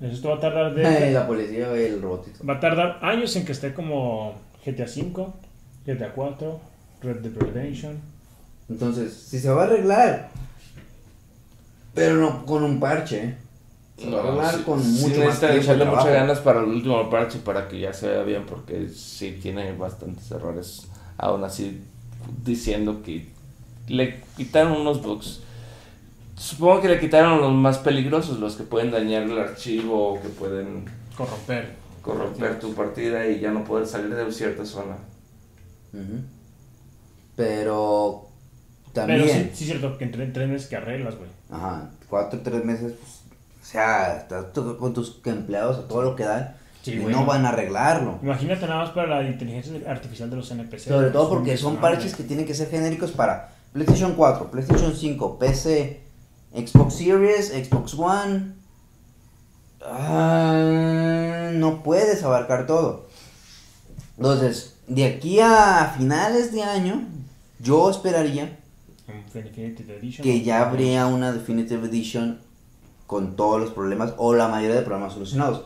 [0.00, 1.10] Eso te va a tardar de...
[1.12, 2.46] la policía, el robotito.
[2.46, 5.26] Va a tardar años en que esté como GTA V,
[5.86, 6.60] GTA 4,
[7.02, 7.98] Red Dead Redemption.
[8.68, 10.30] Entonces, si se va a arreglar,
[11.94, 13.36] pero no con un parche,
[13.98, 16.60] se va a arreglar sí- con sí mucho más necesitan tiempo echarle muchas ganas para
[16.60, 20.86] el último parche para que ya se vea bien porque sí tiene bastantes errores.
[21.18, 21.82] Aún así
[22.44, 23.28] diciendo que
[23.88, 25.40] le quitaron unos bugs.
[26.36, 30.28] Supongo que le quitaron los más peligrosos, los que pueden dañar el archivo o que
[30.30, 30.84] pueden
[31.16, 31.74] Corromper.
[32.02, 34.96] corromper tu partida y ya no poder salir de cierta zona.
[37.36, 38.28] Pero
[38.92, 41.28] también, Pero sí, sí es cierto que entre tres meses que arreglas, güey.
[41.50, 43.22] ajá, cuatro tres meses, pues,
[43.62, 44.46] o sea, estás
[44.78, 47.14] con tus empleados a todo lo que dan Sí, y güey.
[47.14, 48.18] no van a arreglarlo.
[48.22, 50.80] Imagínate nada más para la inteligencia artificial de los NPC.
[50.88, 55.38] Sobre todo porque son parches que tienen que ser genéricos para PlayStation 4, PlayStation 5,
[55.38, 56.02] PC,
[56.54, 58.52] Xbox Series, Xbox One.
[59.82, 63.06] Ah, no puedes abarcar todo.
[64.18, 67.02] Entonces, de aquí a finales de año,
[67.58, 68.58] yo esperaría
[70.22, 72.38] que ya habría una Definitive Edition
[73.06, 75.64] con todos los problemas o la mayoría de problemas solucionados.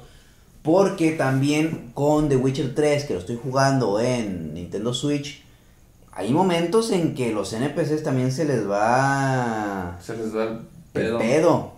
[0.62, 5.42] Porque también con The Witcher 3, que lo estoy jugando en Nintendo Switch,
[6.12, 10.58] hay momentos en que los NPCs también se les va Se les da el el
[10.92, 11.18] pedo.
[11.18, 11.72] pedo.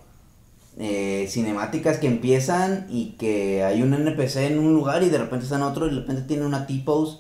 [0.79, 5.45] Eh, cinemáticas que empiezan y que hay un NPC en un lugar y de repente
[5.45, 7.19] está en otro y de repente tiene una T-pose.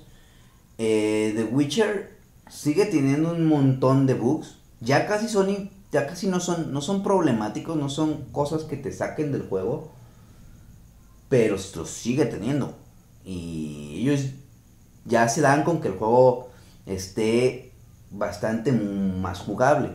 [0.83, 2.17] Eh, The Witcher
[2.49, 4.57] sigue teniendo un montón de bugs.
[4.81, 8.91] Ya casi son ya casi no son no son problemáticos, no son cosas que te
[8.91, 9.91] saquen del juego,
[11.29, 12.75] pero los sigue teniendo.
[13.27, 14.31] Y ellos
[15.05, 16.49] ya se dan con que el juego
[16.87, 17.73] esté
[18.11, 19.91] bastante más jugable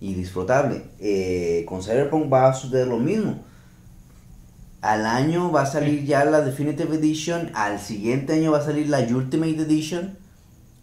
[0.00, 0.86] y disfrutable.
[0.98, 3.44] Eh, con Cyberpunk va a suceder lo mismo.
[4.82, 8.88] Al año va a salir ya la Definitive Edition, al siguiente año va a salir
[8.88, 10.16] la Ultimate Edition,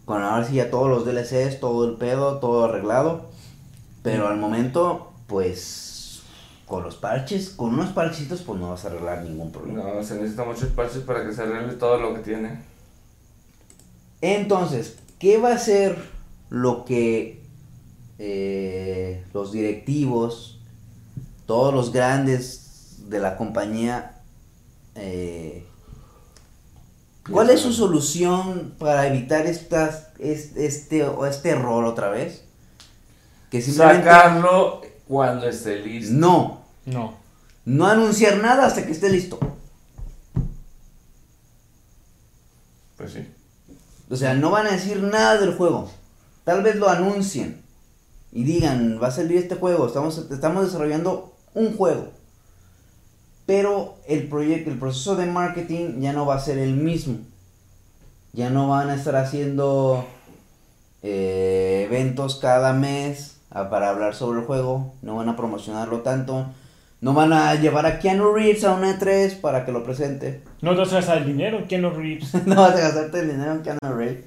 [0.05, 3.29] con ahora sí ya todos los DLCs, todo el pedo, todo arreglado.
[4.01, 6.21] Pero al momento, pues,
[6.65, 9.83] con los parches, con unos parchitos, pues no vas a arreglar ningún problema.
[9.83, 12.59] No, se necesitan muchos parches para que se arregle todo lo que tiene.
[14.21, 15.97] Entonces, ¿qué va a ser
[16.49, 17.43] lo que
[18.19, 20.59] eh, los directivos,
[21.45, 22.62] todos los grandes
[23.13, 24.19] de la compañía,
[24.95, 25.65] eh,
[27.31, 32.43] cuál es su solución para evitar estas, es- este, o este error otra vez?
[33.49, 36.13] Que simplemente Sacarlo cuando esté listo.
[36.13, 37.15] no, No.
[37.65, 39.39] no anunciar nada hasta que esté listo.
[42.97, 43.27] Pues sí.
[44.09, 45.89] O sea, no van a decir nada del juego.
[46.43, 47.61] Tal vez lo anuncien
[48.31, 52.11] y digan, va a salir este juego, estamos, estamos desarrollando un juego.
[53.45, 57.17] Pero el proyecto, el proceso de marketing ya no va a ser el mismo.
[58.31, 60.05] Ya no van a estar haciendo
[61.01, 64.93] eh, eventos cada mes ah, para hablar sobre el juego.
[65.01, 66.45] No van a promocionarlo tanto.
[67.01, 70.41] No van a llevar a Keanu Reeves a una E3 para que lo presente.
[70.61, 72.33] No te vas a gastar el dinero, ¿quién los Reeves?
[72.45, 74.23] no vas a gastarte el dinero en Keanu Reeves.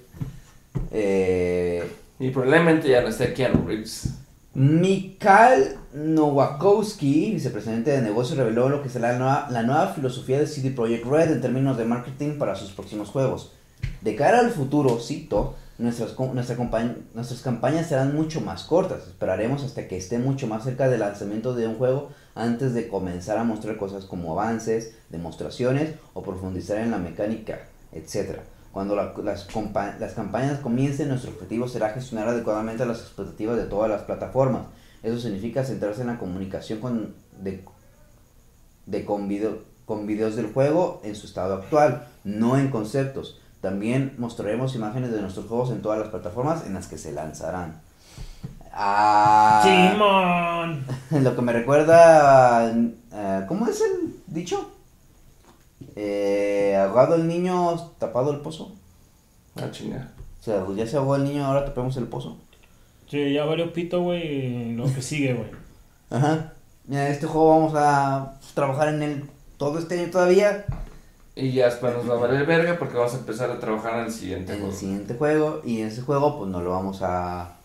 [0.92, 4.11] Eh, Y probablemente ya no esté Keanu Reeves.
[4.58, 10.46] Mikhail Nowakowski, vicepresidente de negocios, reveló lo que será la nueva, la nueva filosofía de
[10.46, 13.52] CD Projekt Red en términos de marketing para sus próximos juegos.
[14.00, 19.06] De cara al futuro, cito, nuestras, nuestras campañas serán mucho más cortas.
[19.06, 23.36] Esperaremos hasta que esté mucho más cerca del lanzamiento de un juego antes de comenzar
[23.36, 28.38] a mostrar cosas como avances, demostraciones o profundizar en la mecánica, etc.
[28.76, 29.48] Cuando la- las,
[29.98, 34.64] las campañas comiencen, nuestro objetivo será gestionar adecuadamente las expectativas de todas las plataformas.
[35.02, 37.64] Eso significa centrarse en la comunicación con, de,
[38.84, 43.40] de con, video- con videos del juego en su estado actual, no en conceptos.
[43.62, 47.80] También mostraremos imágenes de nuestros juegos en todas las plataformas en las que se lanzarán.
[48.74, 50.84] Ah, Simón.
[51.24, 52.70] lo que me recuerda.
[52.70, 54.70] eh, ¿Cómo es el dicho?
[55.94, 58.72] Eh, ahogado el niño, tapado el pozo.
[59.56, 60.12] Ah, chinga.
[60.40, 62.36] O sea, pues ya se ahogó el niño, ahora tapemos el pozo.
[63.10, 65.50] Sí, ya varios pito, güey, lo que sigue, güey.
[66.10, 66.52] Ajá.
[66.86, 70.64] Mira, este juego vamos a trabajar en él todo este año todavía.
[71.34, 74.06] Y ya después nos va a valer verga porque vamos a empezar a trabajar en
[74.06, 75.60] el siguiente En el siguiente juego.
[75.64, 77.56] Y en ese juego, pues no lo vamos a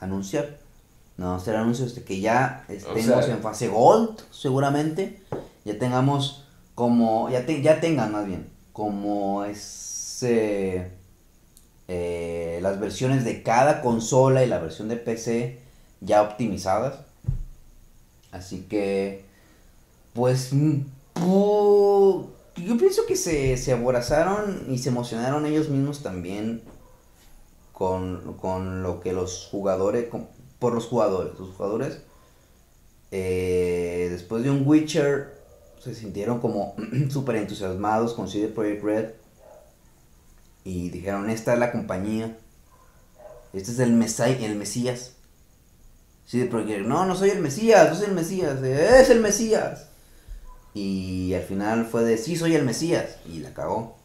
[0.00, 0.58] anunciar.
[1.16, 5.22] No vamos a hacer anuncios de que ya estemos sea- en fase Gold, seguramente.
[5.64, 6.44] Ya tengamos
[6.78, 7.28] como.
[7.28, 8.48] Ya, te- ya tengan más bien.
[8.72, 10.92] Como ese.
[11.88, 15.58] eh, las versiones de cada consola y la versión de PC
[16.00, 17.00] ya optimizadas.
[18.30, 19.24] Así que.
[20.14, 20.52] Pues.
[20.52, 20.82] mm,
[21.16, 26.62] yo pienso que se, se aborazaron y se emocionaron ellos mismos también
[27.72, 30.06] con, con lo que los jugadores,
[30.60, 31.98] por los jugadores, los jugadores,
[33.10, 35.37] eh, después de un Witcher,
[35.80, 36.74] se sintieron como
[37.10, 39.10] súper entusiasmados con CD Projekt Red
[40.64, 42.36] y dijeron, esta es la compañía,
[43.52, 45.14] este es el, mesai- el Mesías.
[46.26, 49.86] CD Projekt Red, no, no soy el Mesías, no soy el Mesías, es el Mesías.
[50.74, 53.96] Y al final fue de, sí, soy el Mesías, y la cagó.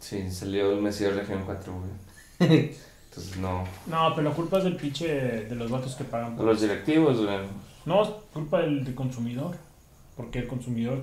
[0.00, 2.74] Sí, salió el Mesías Región 4, güey.
[3.10, 3.64] Entonces no.
[3.86, 5.06] No, pero la culpa es del pinche
[5.44, 6.36] de los vatos que pagan.
[6.36, 7.38] por Los directivos, güey.
[7.84, 9.56] No, es culpa del, del consumidor.
[10.16, 11.02] Porque el consumidor.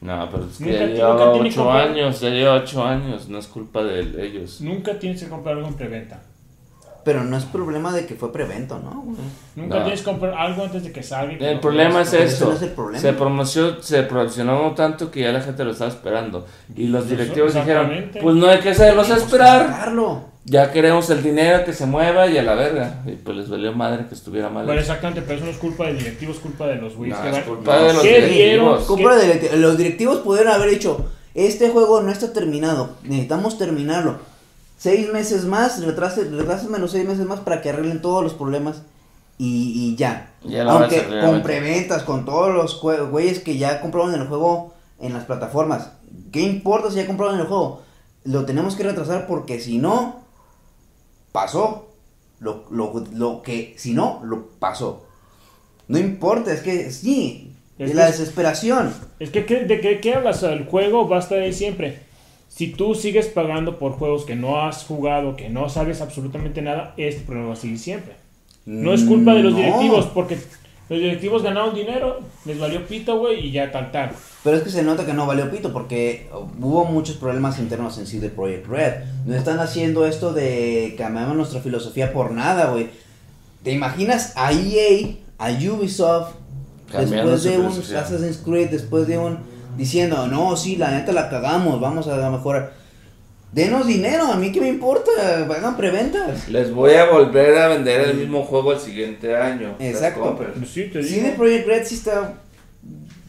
[0.00, 2.84] No, pero es que Nunca ya lleva nunca tiene 8 compra- años, ya lleva 8
[2.86, 4.60] años, no es culpa de ellos.
[4.62, 6.22] Nunca tienes que comprar algo en preventa.
[7.04, 9.02] Pero no es problema de que fue prevento, ¿no?
[9.02, 9.16] güey?
[9.56, 9.82] Nunca No.
[9.84, 11.34] tienes que comprar algo antes de que salga.
[11.50, 12.46] El problema es esto.
[12.46, 13.00] no es el problema.
[13.00, 16.46] Se promocionó, se promocionó tanto que ya la gente lo estaba esperando.
[16.76, 17.90] Y los directivos dijeron,
[18.22, 19.66] pues no hay que hacerlos esperar.
[19.66, 20.24] sacarlo.
[20.50, 23.02] Ya queremos el dinero que se mueva y a la verga.
[23.06, 24.64] Y pues les valió madre que estuviera mal.
[24.66, 24.90] Bueno, hecho.
[24.90, 27.28] exactamente, pero eso no es culpa del directivo, es culpa de los güeyes No, que
[27.28, 28.88] es van- culpa de los ¿Qué directivos.
[29.52, 34.18] de los directivos pudieron haber dicho, este juego no está terminado, necesitamos terminarlo.
[34.76, 38.82] Seis meses más, retrase- retrásenme los seis meses más para que arreglen todos los problemas
[39.38, 40.32] y, y ya.
[40.42, 41.44] Ya Aunque con realmente.
[41.44, 45.90] preventas, con todos los güeyes que ya compraron el juego en las plataformas.
[46.32, 47.82] ¿Qué importa si ya compraron el juego?
[48.24, 50.19] Lo tenemos que retrasar porque si no,
[51.32, 51.86] pasó.
[52.40, 55.04] Lo, lo, lo que, si no, lo pasó.
[55.88, 58.94] No importa, es que sí, Es de la desesperación.
[59.18, 60.42] Es que, ¿qué- ¿de qué, qué hablas?
[60.42, 62.00] El juego va a estar ahí siempre.
[62.48, 66.94] Si tú sigues pagando por juegos que no has jugado, que no sabes absolutamente nada,
[66.96, 68.14] este problema va a seguir siempre.
[68.66, 69.58] No es culpa de los No.
[69.58, 70.38] directivos, porque
[70.90, 74.10] los directivos ganaron dinero, les valió pito, güey, y ya tal, tal.
[74.42, 76.28] Pero es que se nota que no valió pito porque
[76.60, 78.94] hubo muchos problemas internos en sí de Project Red.
[79.24, 82.90] No están haciendo esto de cambiamos nuestra filosofía por nada, güey.
[83.62, 86.34] ¿Te imaginas a EA, a Ubisoft,
[86.90, 87.96] Cambiando después de un.
[87.96, 89.38] Assassin's Creed, después de un
[89.76, 92.79] diciendo, no, sí, la neta la cagamos, vamos a mejorar.
[93.52, 95.10] Denos dinero, a mí qué me importa,
[95.44, 96.48] hagan preventas.
[96.48, 99.74] Les voy a volver a vender el mismo juego el siguiente año.
[99.80, 100.36] Exacto.
[100.36, 101.26] Pues sí, te digo.
[101.26, 102.34] de Project Red sí está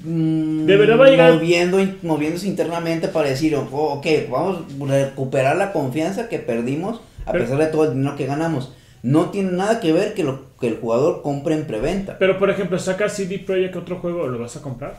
[0.04, 4.60] mm, De verdad va a llegar- moviendo, moviéndose internamente para decir, oh, ok, vamos
[4.92, 8.74] a recuperar la confianza que perdimos a Pero- pesar de todo el dinero que ganamos.
[9.04, 12.20] No tiene nada que ver que, lo, que el jugador compre en preventa.
[12.20, 14.94] Pero, por ejemplo, saca CD Projekt otro juego, ¿lo vas a comprar?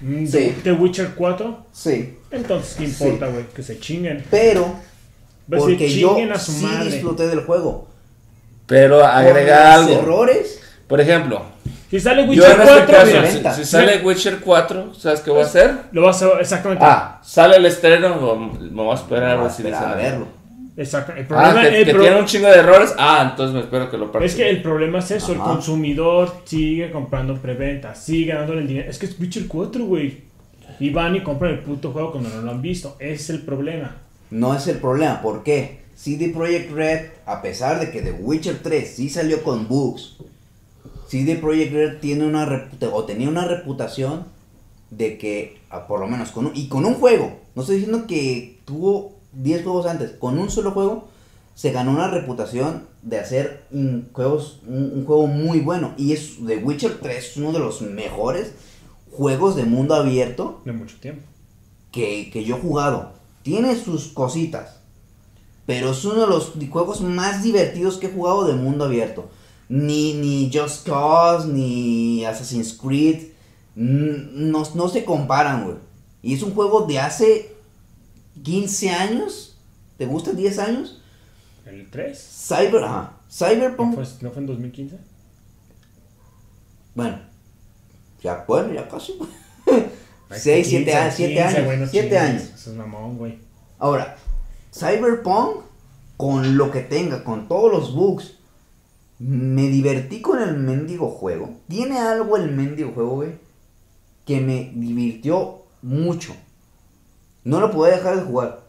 [0.00, 0.56] Mm, Sí.
[0.64, 1.66] ¿The, Witcher 4?
[1.72, 3.44] Sí, Entonces, ¿qué importa, güey?
[3.54, 4.24] Que se chinguen.
[4.30, 4.74] pero
[5.48, 6.90] Pues se porque yo chinguen a su sí madre.
[6.90, 7.88] disfruté del juego.
[8.66, 9.92] Pero agrega algo.
[9.98, 11.42] errores, Por ejemplo,
[11.90, 13.54] Si sale yo Witcher en este 4, caso, mira, venta.
[13.54, 15.74] si, si sale Witcher 4, ¿sabes qué voy a hacer?
[15.92, 16.40] lo vas a...
[16.40, 16.84] Exactamente.
[16.86, 19.92] Ah, sale el estreno, me voy a esperar a voy a ver si esperar dice
[19.92, 20.26] a verlo.
[20.80, 21.12] Exacto.
[21.12, 22.94] El Ah, problema, que, el que pro- tiene un chingo de errores.
[22.98, 26.90] Ah, entonces me espero que lo es que el problema es eso, el consumidor sigue
[26.90, 28.90] comprando preventa, sigue dándole el dinero.
[28.90, 30.22] Es que es Witcher 4, güey.
[30.78, 32.96] Y van y compran el puto juego cuando no lo han visto.
[32.98, 33.96] Ese es el problema.
[34.30, 35.80] No es el problema, ¿por qué?
[35.96, 40.16] CD Projekt Red, a pesar de que The Witcher 3 sí salió con bugs,
[41.08, 44.24] CD Projekt Red tiene una reputa- o tenía una reputación
[44.90, 48.06] de que, ah, por lo menos, con un, y con un juego, no estoy diciendo
[48.06, 51.08] que tuvo 10 juegos antes, con un solo juego,
[51.54, 55.94] se ganó una reputación de hacer un, juegos, un, un juego muy bueno.
[55.96, 58.52] Y es The Witcher 3 es uno de los mejores
[59.10, 61.22] juegos de mundo abierto De mucho tiempo.
[61.92, 63.12] que, que yo he jugado.
[63.42, 64.80] Tiene sus cositas.
[65.66, 69.30] Pero es uno de los juegos más divertidos que he jugado de mundo abierto.
[69.68, 73.28] Ni, ni Just Cause, ni Assassin's Creed.
[73.76, 75.76] No, no se comparan, güey.
[76.22, 77.54] Y es un juego de hace
[78.42, 79.56] 15 años.
[79.96, 81.02] ¿Te gusta 10 años?
[81.66, 82.18] ¿El 3?
[82.48, 83.12] Cyber, ajá.
[83.12, 83.94] ¿No Cyberpunk.
[83.94, 84.98] fue, ¿No fue en 2015?
[86.94, 87.20] Bueno.
[88.22, 89.18] Ya, bueno, ya casi.
[90.30, 91.14] 6, 7 años.
[91.16, 91.90] 7 años.
[91.90, 92.42] 7 años.
[92.54, 93.38] Eso es mamón, güey.
[93.78, 94.16] Ahora,
[94.74, 95.62] Cyberpunk,
[96.16, 98.34] con lo que tenga, con todos los bugs,
[99.18, 101.50] me divertí con el mendigo juego.
[101.68, 103.32] Tiene algo el mendigo juego, güey,
[104.26, 106.34] que me divirtió mucho.
[107.44, 108.60] No lo pude dejar de jugar.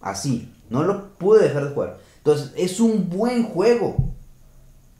[0.00, 1.98] Así, no lo pude dejar de jugar.
[2.18, 3.96] Entonces, es un buen juego.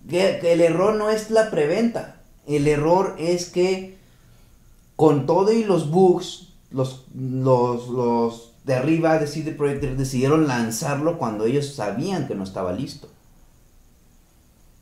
[0.08, 2.20] Que, el error no es la preventa.
[2.46, 3.98] El error es que
[4.96, 11.18] con todo y los bugs, los, los, los de arriba de CD Projekt decidieron lanzarlo
[11.18, 13.08] cuando ellos sabían que no estaba listo.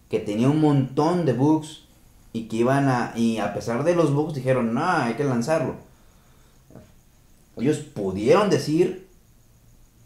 [0.09, 1.85] Que tenía un montón de bugs
[2.33, 3.12] y que iban a...
[3.16, 5.76] Y a pesar de los bugs dijeron, no, hay que lanzarlo.
[7.61, 9.06] Ellos pudieron decir,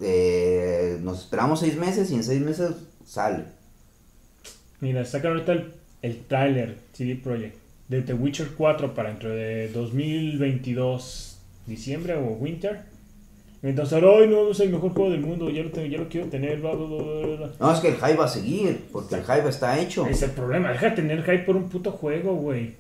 [0.01, 2.73] eh, nos esperamos seis meses y en seis meses
[3.07, 3.45] sale.
[4.81, 7.57] Mira, sacan ahorita el, el tráiler CD Projekt
[7.89, 12.83] de The Witcher 4 para dentro de 2022, diciembre o winter.
[13.63, 16.27] Entonces, hoy no es el mejor juego del mundo, ya lo, tengo- ya lo quiero
[16.29, 17.53] tener, bla, bla, bla.
[17.59, 20.07] No, es que el hype va a seguir, porque el hype está hecho.
[20.07, 22.75] Es el problema, deja de tener hype por un puto juego, güey.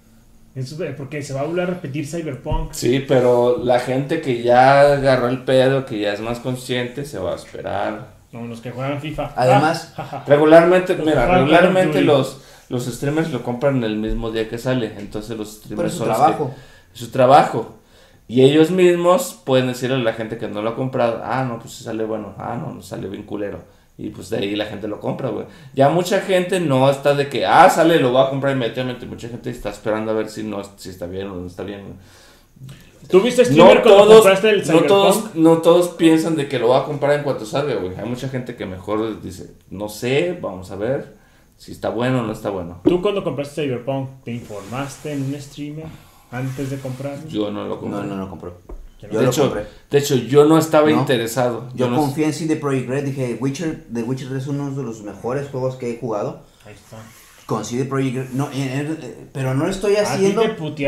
[0.54, 2.72] Eso, porque se va a volver a repetir Cyberpunk.
[2.72, 7.18] Sí, pero la gente que ya agarró el pedo, que ya es más consciente, se
[7.18, 8.14] va a esperar.
[8.30, 9.32] No, los que juegan FIFA.
[9.36, 10.24] Además- Ah, ja.
[10.26, 14.92] Regularmente, Los mira, regularmente los, los streamers lo compran el mismo día que sale.
[14.98, 16.50] Entonces los Pero streamers es su son los trabajo.
[16.50, 17.74] que- es su trabajo.
[18.28, 21.58] Y ellos mismos pueden decirle a la gente que no lo ha comprado, ah, no,
[21.58, 23.58] pues sale bueno, ah, no, no sale bien culero.
[23.96, 25.46] Y pues de ahí la gente lo compra, güey.
[25.74, 29.06] Ya mucha gente no está de que, ah, sale, lo voy a comprar inmediatamente.
[29.06, 31.82] Mucha gente está esperando a ver si no si está bien o no está bien.
[31.82, 31.94] güey.
[33.08, 34.88] ¿Tú viste No streamer cuando todos, compraste el no, Cyberpunk?
[34.88, 37.94] todos, no todos piensan de que lo va a comprar en cuanto salga, güey.
[37.96, 41.14] Hay mucha gente que mejor dice, no sé, vamos a ver
[41.56, 42.80] si está bueno o no está bueno.
[42.82, 45.86] ¿Tú cuando compraste Cyberpunk te informaste en un streamer
[46.30, 47.28] antes de comprarlo?
[47.28, 48.00] Yo no lo compré.
[48.00, 48.54] No, no, no compró.
[49.10, 49.54] Yo de, lo hecho,
[49.90, 50.98] de hecho, yo no estaba No.
[51.00, 51.68] interesado.
[51.74, 54.82] Yo no- confié en CD Projekt Red, dije, Witcher, The Witcher 3 es uno de
[54.82, 56.42] los mejores juegos que he jugado.
[56.66, 56.96] Ahí está.
[57.46, 58.52] Con CD Projekt Red, no, eh,
[59.00, 60.42] eh, pero no le estoy haciendo...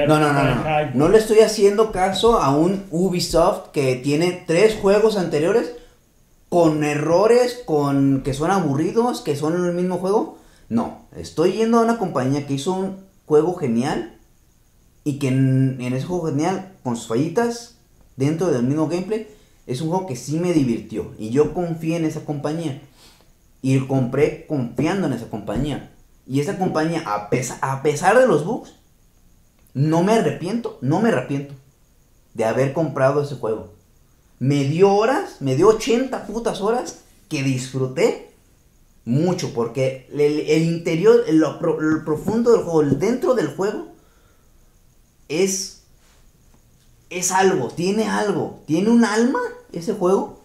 [0.08, 0.64] No, no, no, no.
[0.94, 5.72] No le estoy haciendo caso a un Ubisoft que tiene tres juegos anteriores
[6.48, 10.38] con errores, con que son aburridos, que son el mismo juego.
[10.68, 12.96] No, estoy yendo a una compañía que hizo un
[13.26, 14.14] juego genial
[15.04, 17.75] y que en, en ese juego genial, con sus fallitas,
[18.16, 19.28] dentro del mismo gameplay,
[19.66, 21.12] es un juego que sí me divirtió.
[21.18, 22.80] Y yo confié en esa compañía.
[23.62, 25.92] Y compré confiando en esa compañía.
[26.26, 28.74] Y esa compañía, a, pesa- a pesar de los bugs,
[29.74, 31.54] no me arrepiento, no me arrepiento
[32.34, 33.74] de haber comprado ese juego.
[34.38, 38.30] Me dio horas, me dio 80 putas horas que disfruté
[39.04, 43.88] mucho porque el, interior, lo, lo profundo del juego, el dentro del juego
[45.28, 45.75] es
[47.10, 49.38] es algo, tiene algo, tiene un alma
[49.72, 50.40] ese juego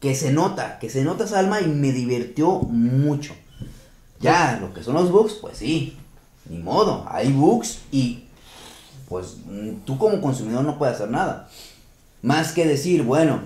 [0.00, 3.34] que se nota, que se nota esa alma y me divirtió mucho.
[4.20, 5.96] Ya, lo que son los bugs, pues sí,
[6.48, 8.24] ni modo, hay bugs y
[9.08, 9.36] pues
[9.84, 11.48] tú como consumidor no puedes hacer nada.
[12.22, 13.42] Más que decir, bueno,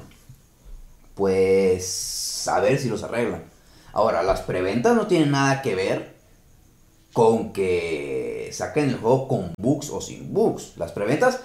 [1.14, 3.45] pues a ver si los arreglan.
[3.93, 6.14] Ahora, las preventas no tienen nada que ver
[7.12, 10.77] con que saquen el juego con bugs o sin bugs.
[10.77, 11.41] Las preventas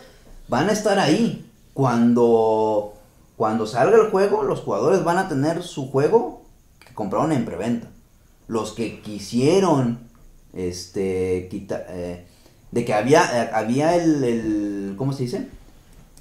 [0.49, 1.45] van a estar ahí.
[1.73, 2.93] Cuando,
[3.37, 6.41] cuando salga el juego, los jugadores van a tener su juego
[6.79, 7.87] que compraron en preventa.
[8.47, 9.99] Los que quisieron,
[10.53, 12.25] este, quita- eh,
[12.71, 15.47] de que había, eh, había el, ¿cómo se dice?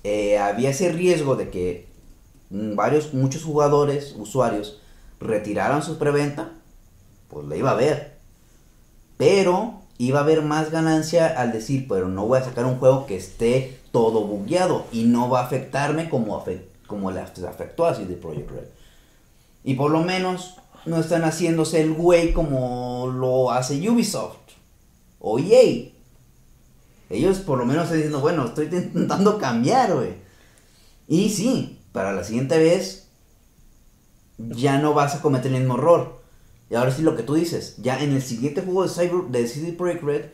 [0.04, 1.88] Eh, había ese riesgo de que
[2.50, 4.80] varios, muchos jugadores, usuarios,
[5.20, 6.52] retiraran su preventa,
[7.28, 8.16] pues la iba a ver.
[9.16, 13.06] Pero iba a haber más ganancia al decir, pero no voy a sacar un juego
[13.06, 18.04] que esté todo bugueado y no va a afectarme como, afe- como le afectó así
[18.04, 18.64] de Project Red.
[19.64, 20.54] Y por lo menos
[20.86, 24.36] no están haciéndose el güey como lo hace Ubisoft
[25.20, 25.90] o EA.
[27.10, 30.14] Ellos por lo menos están diciendo, bueno, estoy intentando cambiar, güey.
[31.06, 33.08] Y sí, para la siguiente vez
[34.38, 36.18] ya no vas a cometer el mismo error.
[36.70, 39.46] Y ahora sí lo que tú dices, ya en el siguiente juego de Cyber de
[39.48, 40.24] CD Projekt Red,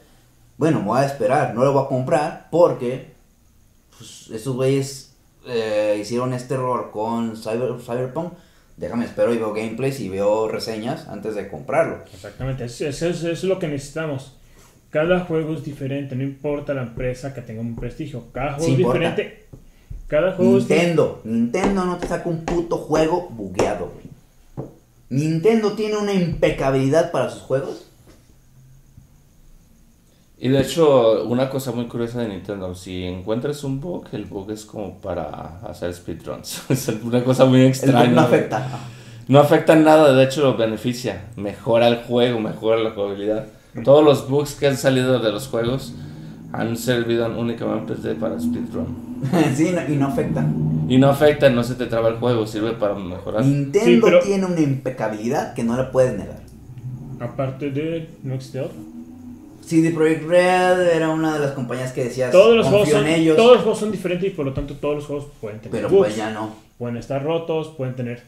[0.59, 3.14] bueno, me voy a esperar, no lo voy a comprar porque
[3.99, 5.15] pues, esos güeyes
[5.47, 8.33] eh, hicieron este error con Cyber, Cyberpunk.
[8.77, 11.99] Déjame espero y veo gameplays y veo reseñas antes de comprarlo.
[12.13, 14.37] Exactamente, eso, eso- eso es lo que necesitamos.
[14.91, 18.25] Cada juego es diferente, no importa la empresa que tenga un prestigio.
[18.33, 18.99] Cada juego Sí es importa.
[18.99, 19.47] diferente.
[20.09, 24.69] Cada juego es Nintendo, Nintendo no te saca un puto juego bugueado, güey.
[25.11, 27.87] Nintendo tiene una impecabilidad para sus juegos.
[30.45, 34.51] Y de hecho, una cosa muy curiosa de Nintendo, si encuentras un bug, el bug
[34.51, 36.63] es como para hacer speedruns.
[36.69, 38.05] es una cosa muy El extraña.
[38.05, 38.67] bug no afecta.
[39.27, 41.29] No afecta en nada, de hecho lo beneficia.
[41.37, 43.47] Mejora el juego, mejora la jugabilidad.
[43.85, 45.95] Todos los bugs que han salido de los juegos
[46.53, 49.15] han servido únicamente para speedrun.
[49.57, 50.45] sí, no- y no afecta.
[50.91, 53.47] Y no afecta, no se te traba el juego, sirve para mejorar.
[53.47, 56.43] Nintendo Sí, pero- tiene una impecabilidad que no la puedes negar.
[57.19, 58.77] aparte de no existe otro.
[59.67, 63.07] CD Projekt Red era una de las compañías que decías Todos los, juegos confío son,
[63.09, 65.59] en ellos, todos los juegos son diferentes y por lo tanto todos los juegos pueden
[65.61, 66.55] tener pero bugs, pues ya no.
[66.79, 68.23] pueden estar rotos, pueden tener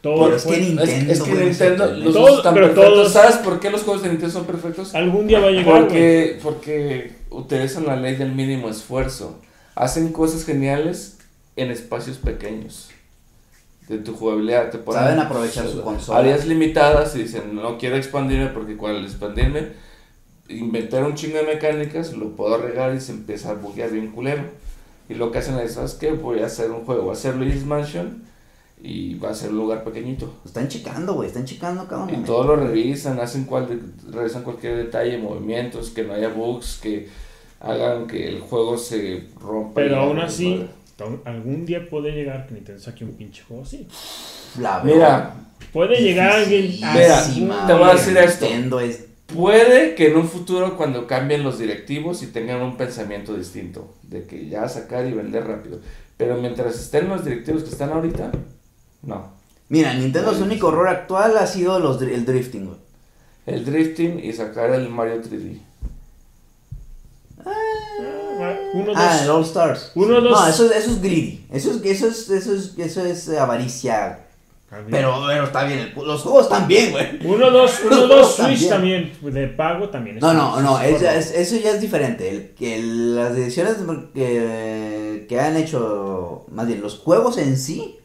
[0.00, 0.24] todo.
[0.24, 0.82] Pero es que Nintendo,
[1.12, 2.94] Es, es que güey, Nintendo, se- los Todos- juegos están pero perfectos.
[2.94, 4.94] todos- ¿Sabes por qué los juegos de Nintendo son perfectos?
[4.94, 5.80] algún día va a llegar.
[5.82, 9.40] Porque, porque utilizan la ley del mínimo esfuerzo.
[9.74, 11.18] Hacen cosas geniales
[11.56, 12.90] en espacios pequeños.
[13.88, 14.68] de tu jugabilidad.
[14.70, 16.18] Te ponen- Saben aprovechar su consola.
[16.18, 19.68] Áreas limitadas y dicen, no quiero expandirme porque cuando al expandirme,
[20.48, 24.42] inventar un chingo de mecánicas, lo puedo regar y se empieza a buguear bien culero.
[25.08, 26.12] Y lo que hacen es, ¿sabes qué?
[26.12, 28.24] Voy a hacer un juego, voy a hacer Luigi's Mansion
[28.82, 30.34] y va a ser un lugar pequeñito.
[30.44, 32.32] Están checando, güey, están checando cada Y momento.
[32.32, 33.68] todo lo revisan, hacen cual,
[34.10, 37.08] revisan cualquier detalle, movimientos, que no haya bugs, que
[37.60, 39.74] hagan que el juego se rompa.
[39.74, 40.66] Pero y- aún así,
[41.24, 43.86] algún día puede llegar que Nintendo saque un pinche juego así.
[44.60, 45.34] La veo Mira,
[45.72, 48.44] Puede llegar alguien Mira, te voy a decir esto.
[48.46, 53.34] Nintendo es puede que en un futuro cuando cambien los directivos y tengan un pensamiento
[53.34, 55.80] distinto, de que ya sacar y vender rápido.
[56.16, 58.32] Pero mientras estén los directivos que están ahorita,
[59.02, 59.32] no.
[59.68, 62.78] Mira, Nintendo su único horror actual ha sido los, el drifting, güey.
[63.46, 65.58] El drifting y sacar el Mario 3D.
[67.44, 67.52] Ah,
[68.74, 68.96] Uno, dos.
[68.96, 69.92] Ah, el All Stars.
[69.94, 70.32] Uno, dos.
[70.32, 71.46] No, eso, eso es greedy.
[71.52, 74.25] Eso es, eso es, eso es, eso es avaricia.
[74.90, 75.78] Pero, pero está bien.
[75.80, 77.18] el- Los juegos están bien, güey.
[77.26, 78.36] Uno, dos, uno, dos.
[78.36, 79.12] Switch también.
[79.22, 80.18] De pago también.
[80.18, 82.28] No, no, no, es es eso ya es diferente.
[82.30, 83.76] El, que las decisiones
[84.14, 87.96] que, que han hecho, más bien, los juegos en sí,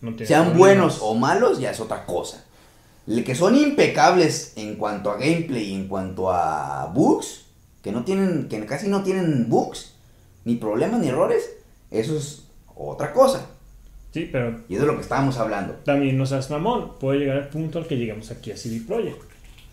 [0.00, 0.58] No sean problemas.
[0.58, 2.44] buenos o malos, ya es otra cosa.
[3.06, 7.46] El que son impecables en cuanto a gameplay y en cuanto a bugs,
[7.82, 9.94] que no tienen, que casi no tienen bugs,
[10.44, 11.50] ni problemas ni errores,
[11.90, 12.44] eso es
[12.76, 13.46] otra cosa.
[14.12, 15.74] Sí, pero Y es de lo que estábamos hablando.
[15.84, 16.98] también no seas mamón.
[17.00, 19.22] Puede llegar al punto al que lleguemos aquí a CD Projekt.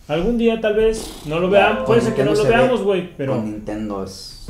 [0.07, 1.83] Algún día tal vez no lo veamos.
[1.85, 3.09] Puede ser que no lo veamos, güey.
[3.17, 4.47] Pero Con Nintendo es.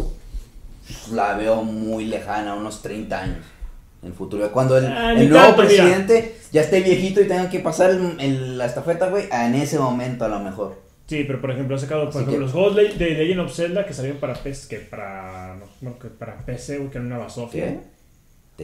[1.12, 3.46] La veo muy lejana, unos 30 años.
[4.02, 4.50] En el futuro.
[4.52, 5.84] Cuando el, Ah, el nuevo tanto, mira.
[5.84, 9.78] presidente ya esté viejito y tengan que pasar el- el- la estafeta, güey, en ese
[9.78, 10.82] momento a lo mejor.
[11.08, 13.54] Sí, pero por ejemplo, ha sacado por ejemplo, que- los juegos de de Legend of
[13.54, 17.18] Zelda que salieron para PC, que para, no, que para PC, güey, que era una
[17.18, 17.66] basofia.
[17.66, 17.80] ¿Qué?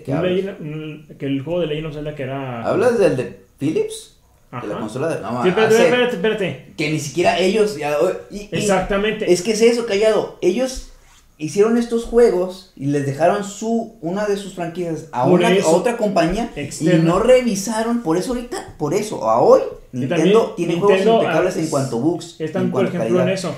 [0.03, 2.63] Que el juego de Legend of Zelda que era...
[2.65, 4.15] ¿Hablas del de Philips?
[4.61, 5.21] De la consola de.
[5.21, 6.65] No, Sí, espérate, hace- espérate, espérate.
[6.77, 7.75] Que ni siquiera ellos.
[7.77, 7.97] ya,
[8.31, 9.31] y- y- Exactamente.
[9.31, 10.37] Es que es eso, callado.
[10.41, 10.91] Ellos
[11.37, 15.97] hicieron estos juegos y les dejaron su una de sus franquicias a, una, a otra
[15.97, 18.01] compañía y no revisaron.
[18.01, 21.97] Por eso ahorita, por eso, a hoy, Nintendo tiene Nintendo, juegos impecables ah, en cuanto
[21.97, 22.39] a bugs.
[22.39, 23.53] Están, en por ejemplo, en eso.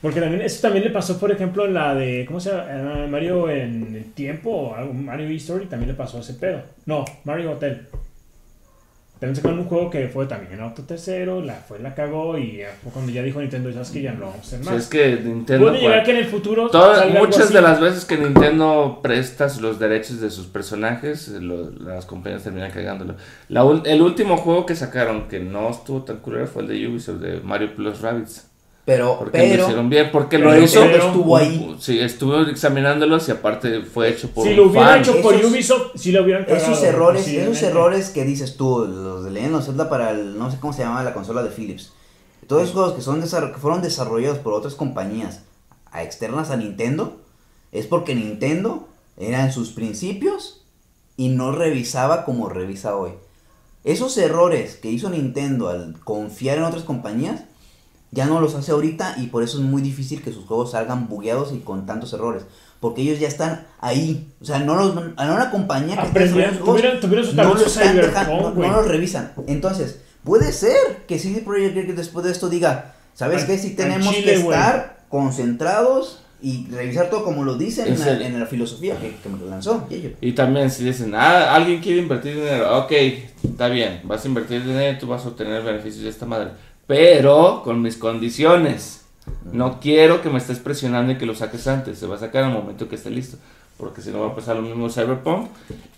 [0.00, 2.66] Porque también, eso también le pasó, por ejemplo, en la de, ¿cómo se llama?
[2.70, 6.62] Ah, Mario en el tiempo, o algo, Mario History, también le pasó ese pedo.
[6.86, 7.86] No, Mario Hotel.
[9.18, 12.60] También sacaron un juego que fue también en auto tercero, la fue, la cagó, y
[12.84, 14.74] fue cuando ya dijo Nintendo, ¿sabes que Ya no vamos a hacer más.
[14.76, 15.66] es que Nintendo...
[15.70, 17.54] Puede llegar que en el futuro Todas, salga algo muchas así.
[17.54, 22.44] de las veces que Nintendo presta los derechos de sus personajes, eh, lo- las compañías
[22.44, 23.16] terminan cagándolo.
[23.48, 27.18] La el último juego que sacaron que no estuvo tan culero fue el de Ubisoft,
[27.18, 28.47] de Mario Plus Rabbids.
[28.88, 30.82] Pero, Porque lo pero, hicieron bien, porque pero lo hizo...
[30.82, 31.76] Estuvo ahí.
[31.78, 35.00] Sí, estuvo examinándolos y aparte fue hecho por Si lo hubieran fan.
[35.00, 36.64] hecho por Esos- Ubisoft, si lo hubieran cagado.
[36.72, 37.66] Esos errores, esos posiblemente.
[37.66, 40.84] errores que dices tú, los de Legend of Zelda para el, no sé cómo se
[40.84, 41.92] llamaba la consola de Philips.
[42.46, 45.42] Todos esos juegos que, son desar- que fueron desarrollados por otras compañías
[45.92, 47.20] a externas a Nintendo,
[47.72, 50.64] es porque Nintendo era en sus principios
[51.18, 53.10] y no revisaba como revisa hoy.
[53.84, 57.42] Esos errores que hizo Nintendo al confiar en otras compañías,
[58.10, 61.08] ya no los hace ahorita y por eso es muy difícil que sus juegos salgan
[61.08, 62.44] bugueados y con tantos errores.
[62.80, 64.28] Porque ellos ya están ahí.
[64.40, 67.54] O sea, no los, a una compañía que tuvieron, tuvieron su no lo
[68.06, 69.32] dejando, no, los revisan.
[69.48, 70.76] Entonces, puede ser
[71.08, 73.58] que CD Projekt Red después de esto diga, ¿sabes qué?
[73.58, 78.22] Si tenemos chile, que estar concentrados y revisar todo como lo dicen en la, el-
[78.22, 79.86] en la filosofía que, que me lanzó.
[79.90, 80.10] y ello.
[80.20, 82.92] Y también si dicen, ah, alguien quiere invertir dinero, ok,
[83.42, 86.50] está bien, vas a invertir dinero, tú vas a obtener beneficios de esta madre,
[86.88, 89.02] pero con mis condiciones.
[89.52, 92.44] No quiero que me estés presionando y que lo saques antes, se va a sacar
[92.44, 93.36] al momento que esté listo,
[93.76, 95.48] porque si no va a pasar lo mismo Cyberpunk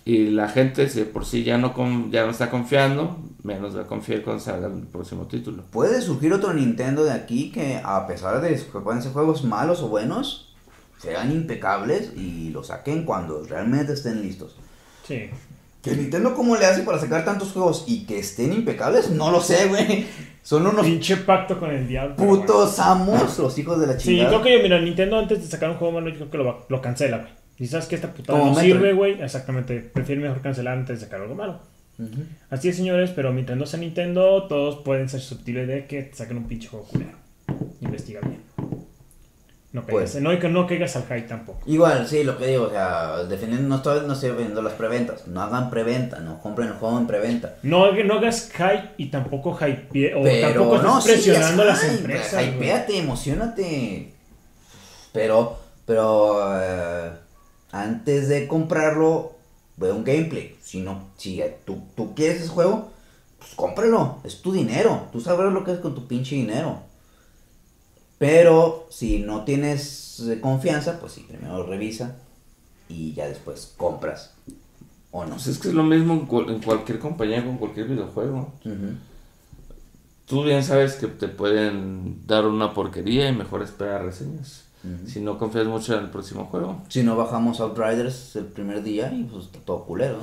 [0.04, 3.82] y la gente si por sí ya no con- ya no está confiando, menos va
[3.82, 5.62] a confiar cuando salga el próximo título.
[5.70, 9.80] Puede surgir otro Nintendo de aquí que a pesar de que pueden ser juegos malos
[9.82, 10.52] o buenos,
[10.98, 14.56] sean impecables y lo saquen cuando realmente estén listos.
[15.06, 15.30] Sí.
[15.82, 19.40] Que Nintendo cómo le hace para sacar tantos juegos y que estén impecables, no lo
[19.40, 20.06] sé, güey.
[20.42, 22.14] Son unos Pinche pacto con el diablo.
[22.16, 22.42] pero bueno.
[22.46, 24.28] putos amos, los hijos de la Sí, chingada.
[24.30, 26.30] creo que yo, mira, Nintendo antes de sacar un juego malo, yo creo
[26.66, 27.30] que lo, cancela, güey.
[27.58, 28.72] Y sabes que esta putada Como no Metroid.
[28.72, 29.22] sirve, güey.
[29.22, 29.80] Exactamente.
[29.80, 31.60] Prefiere mejor cancelar antes de sacar algo malo.
[32.48, 36.16] Así es, señores, pero mientras no sea Nintendo, todos pueden ser susceptibles de que te
[36.16, 37.12] saquen un pinche juego culero.
[37.82, 38.40] Investiga bien.
[39.72, 40.22] No caigas, Pues.
[40.22, 41.60] no, no caigas al hype tampoco.
[41.66, 45.28] Igual, sí, lo que digo, o sea, defendiendo, no estoy, no estoy viendo las preventas.
[45.28, 47.54] No hagan preventa, no compren el juego en preventa.
[47.62, 51.66] No, no hagas hype y tampoco hype o Pero tampoco estés no, sí, presionando a
[51.66, 52.44] es las hype, empresas.
[52.44, 54.14] Hypeate, emocionate.
[55.12, 57.10] Pero, pero, eh,
[57.72, 59.36] antes de comprarlo,
[59.76, 60.56] ve un gameplay.
[60.60, 62.90] Si no, si tú, tú quieres ese juego,
[63.38, 64.18] pues cómpralo.
[64.24, 65.08] Es tu dinero.
[65.12, 66.82] Tú sabrás lo que es con tu pinche dinero.
[68.20, 72.16] Pero si no tienes eh, confianza, pues sí, primero revisa
[72.86, 74.34] y ya después compras.
[75.10, 75.36] O no.
[75.36, 78.52] Pues es que es lo mismo en, cual- en cualquier compañía con cualquier videojuego.
[80.26, 84.64] Tú bien sabes que te pueden dar una porquería y mejor esperar reseñas.
[85.06, 86.82] Si no confías mucho en el próximo juego.
[86.88, 90.16] Si no bajamos Outriders el primer día y pues está todo culero.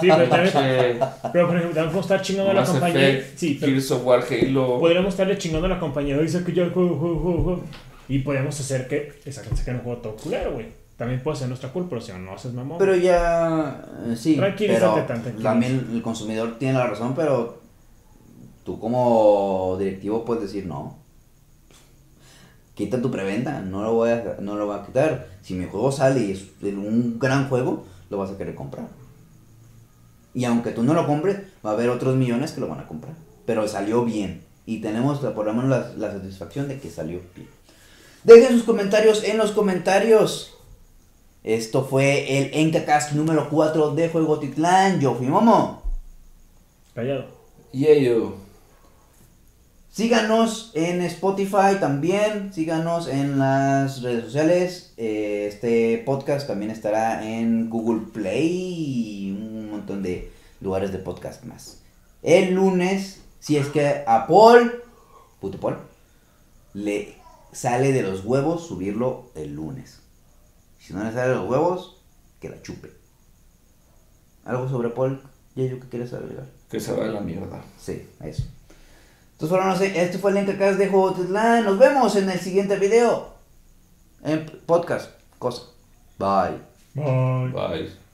[0.00, 0.98] Sí, pero también,
[1.32, 3.08] pero por ejemplo, también podemos estar chingando a la compañía.
[3.10, 4.78] Effect, Sí, pero Gears of War, Halo.
[4.80, 6.16] podríamos estarle chingando a la compañía.
[6.16, 7.60] Dice que yo el juego, juego.
[8.08, 10.66] Y podríamos hacer que exactamente saquen un juego todo culero, güey.
[10.96, 12.78] También puede ser nuestra culpa, pero si no haces mamón.
[12.78, 15.02] Pero ya, eh, sí, Tranquilízate,
[15.42, 17.60] también el consumidor tiene la razón, pero
[18.64, 20.96] tú como directivo puedes decir no.
[22.76, 25.28] Quita tu preventa, no lo voy a, no lo voy a quitar.
[25.40, 28.86] Si mi juego sale y es un gran juego, lo vas a querer comprar.
[30.34, 32.86] Y aunque tú no lo compres, va a haber otros millones que lo van a
[32.86, 33.14] comprar.
[33.46, 34.44] Pero salió bien.
[34.66, 37.48] Y tenemos por lo menos la, la satisfacción de que salió bien.
[38.24, 40.52] Dejen sus comentarios en los comentarios.
[41.42, 45.00] Esto fue el Encacast número 4 de Juego Titlán.
[45.00, 45.82] Yo fui Momo.
[46.94, 47.24] Callado.
[47.72, 48.45] Yeah, yo.
[49.96, 52.52] Síganos en Spotify también.
[52.52, 54.92] Síganos en las redes sociales.
[54.98, 60.30] Eh, Este podcast también estará en Google Play y un montón de
[60.60, 61.80] lugares de podcast más.
[62.22, 64.82] El lunes, si es que a Paul,
[65.40, 65.78] puto Paul,
[66.74, 67.14] le
[67.52, 70.00] sale de los huevos subirlo el lunes.
[70.78, 72.02] Si no le sale de los huevos,
[72.38, 72.92] que la chupe.
[74.44, 75.22] ¿Algo sobre Paul?
[75.54, 76.44] Yayo, ¿qué quieres agregar?
[76.68, 77.64] Que se vaya a la mierda.
[77.80, 78.42] Sí, eso.
[79.36, 81.66] Entonces, bueno, no sé, este fue el Encacast de Juego Titlán.
[81.66, 83.34] Nos vemos en el siguiente video.
[84.24, 85.10] En podcast.
[85.38, 85.64] Cosa.
[86.18, 86.56] Bye.
[86.94, 87.52] Bye.
[87.52, 88.05] Bye.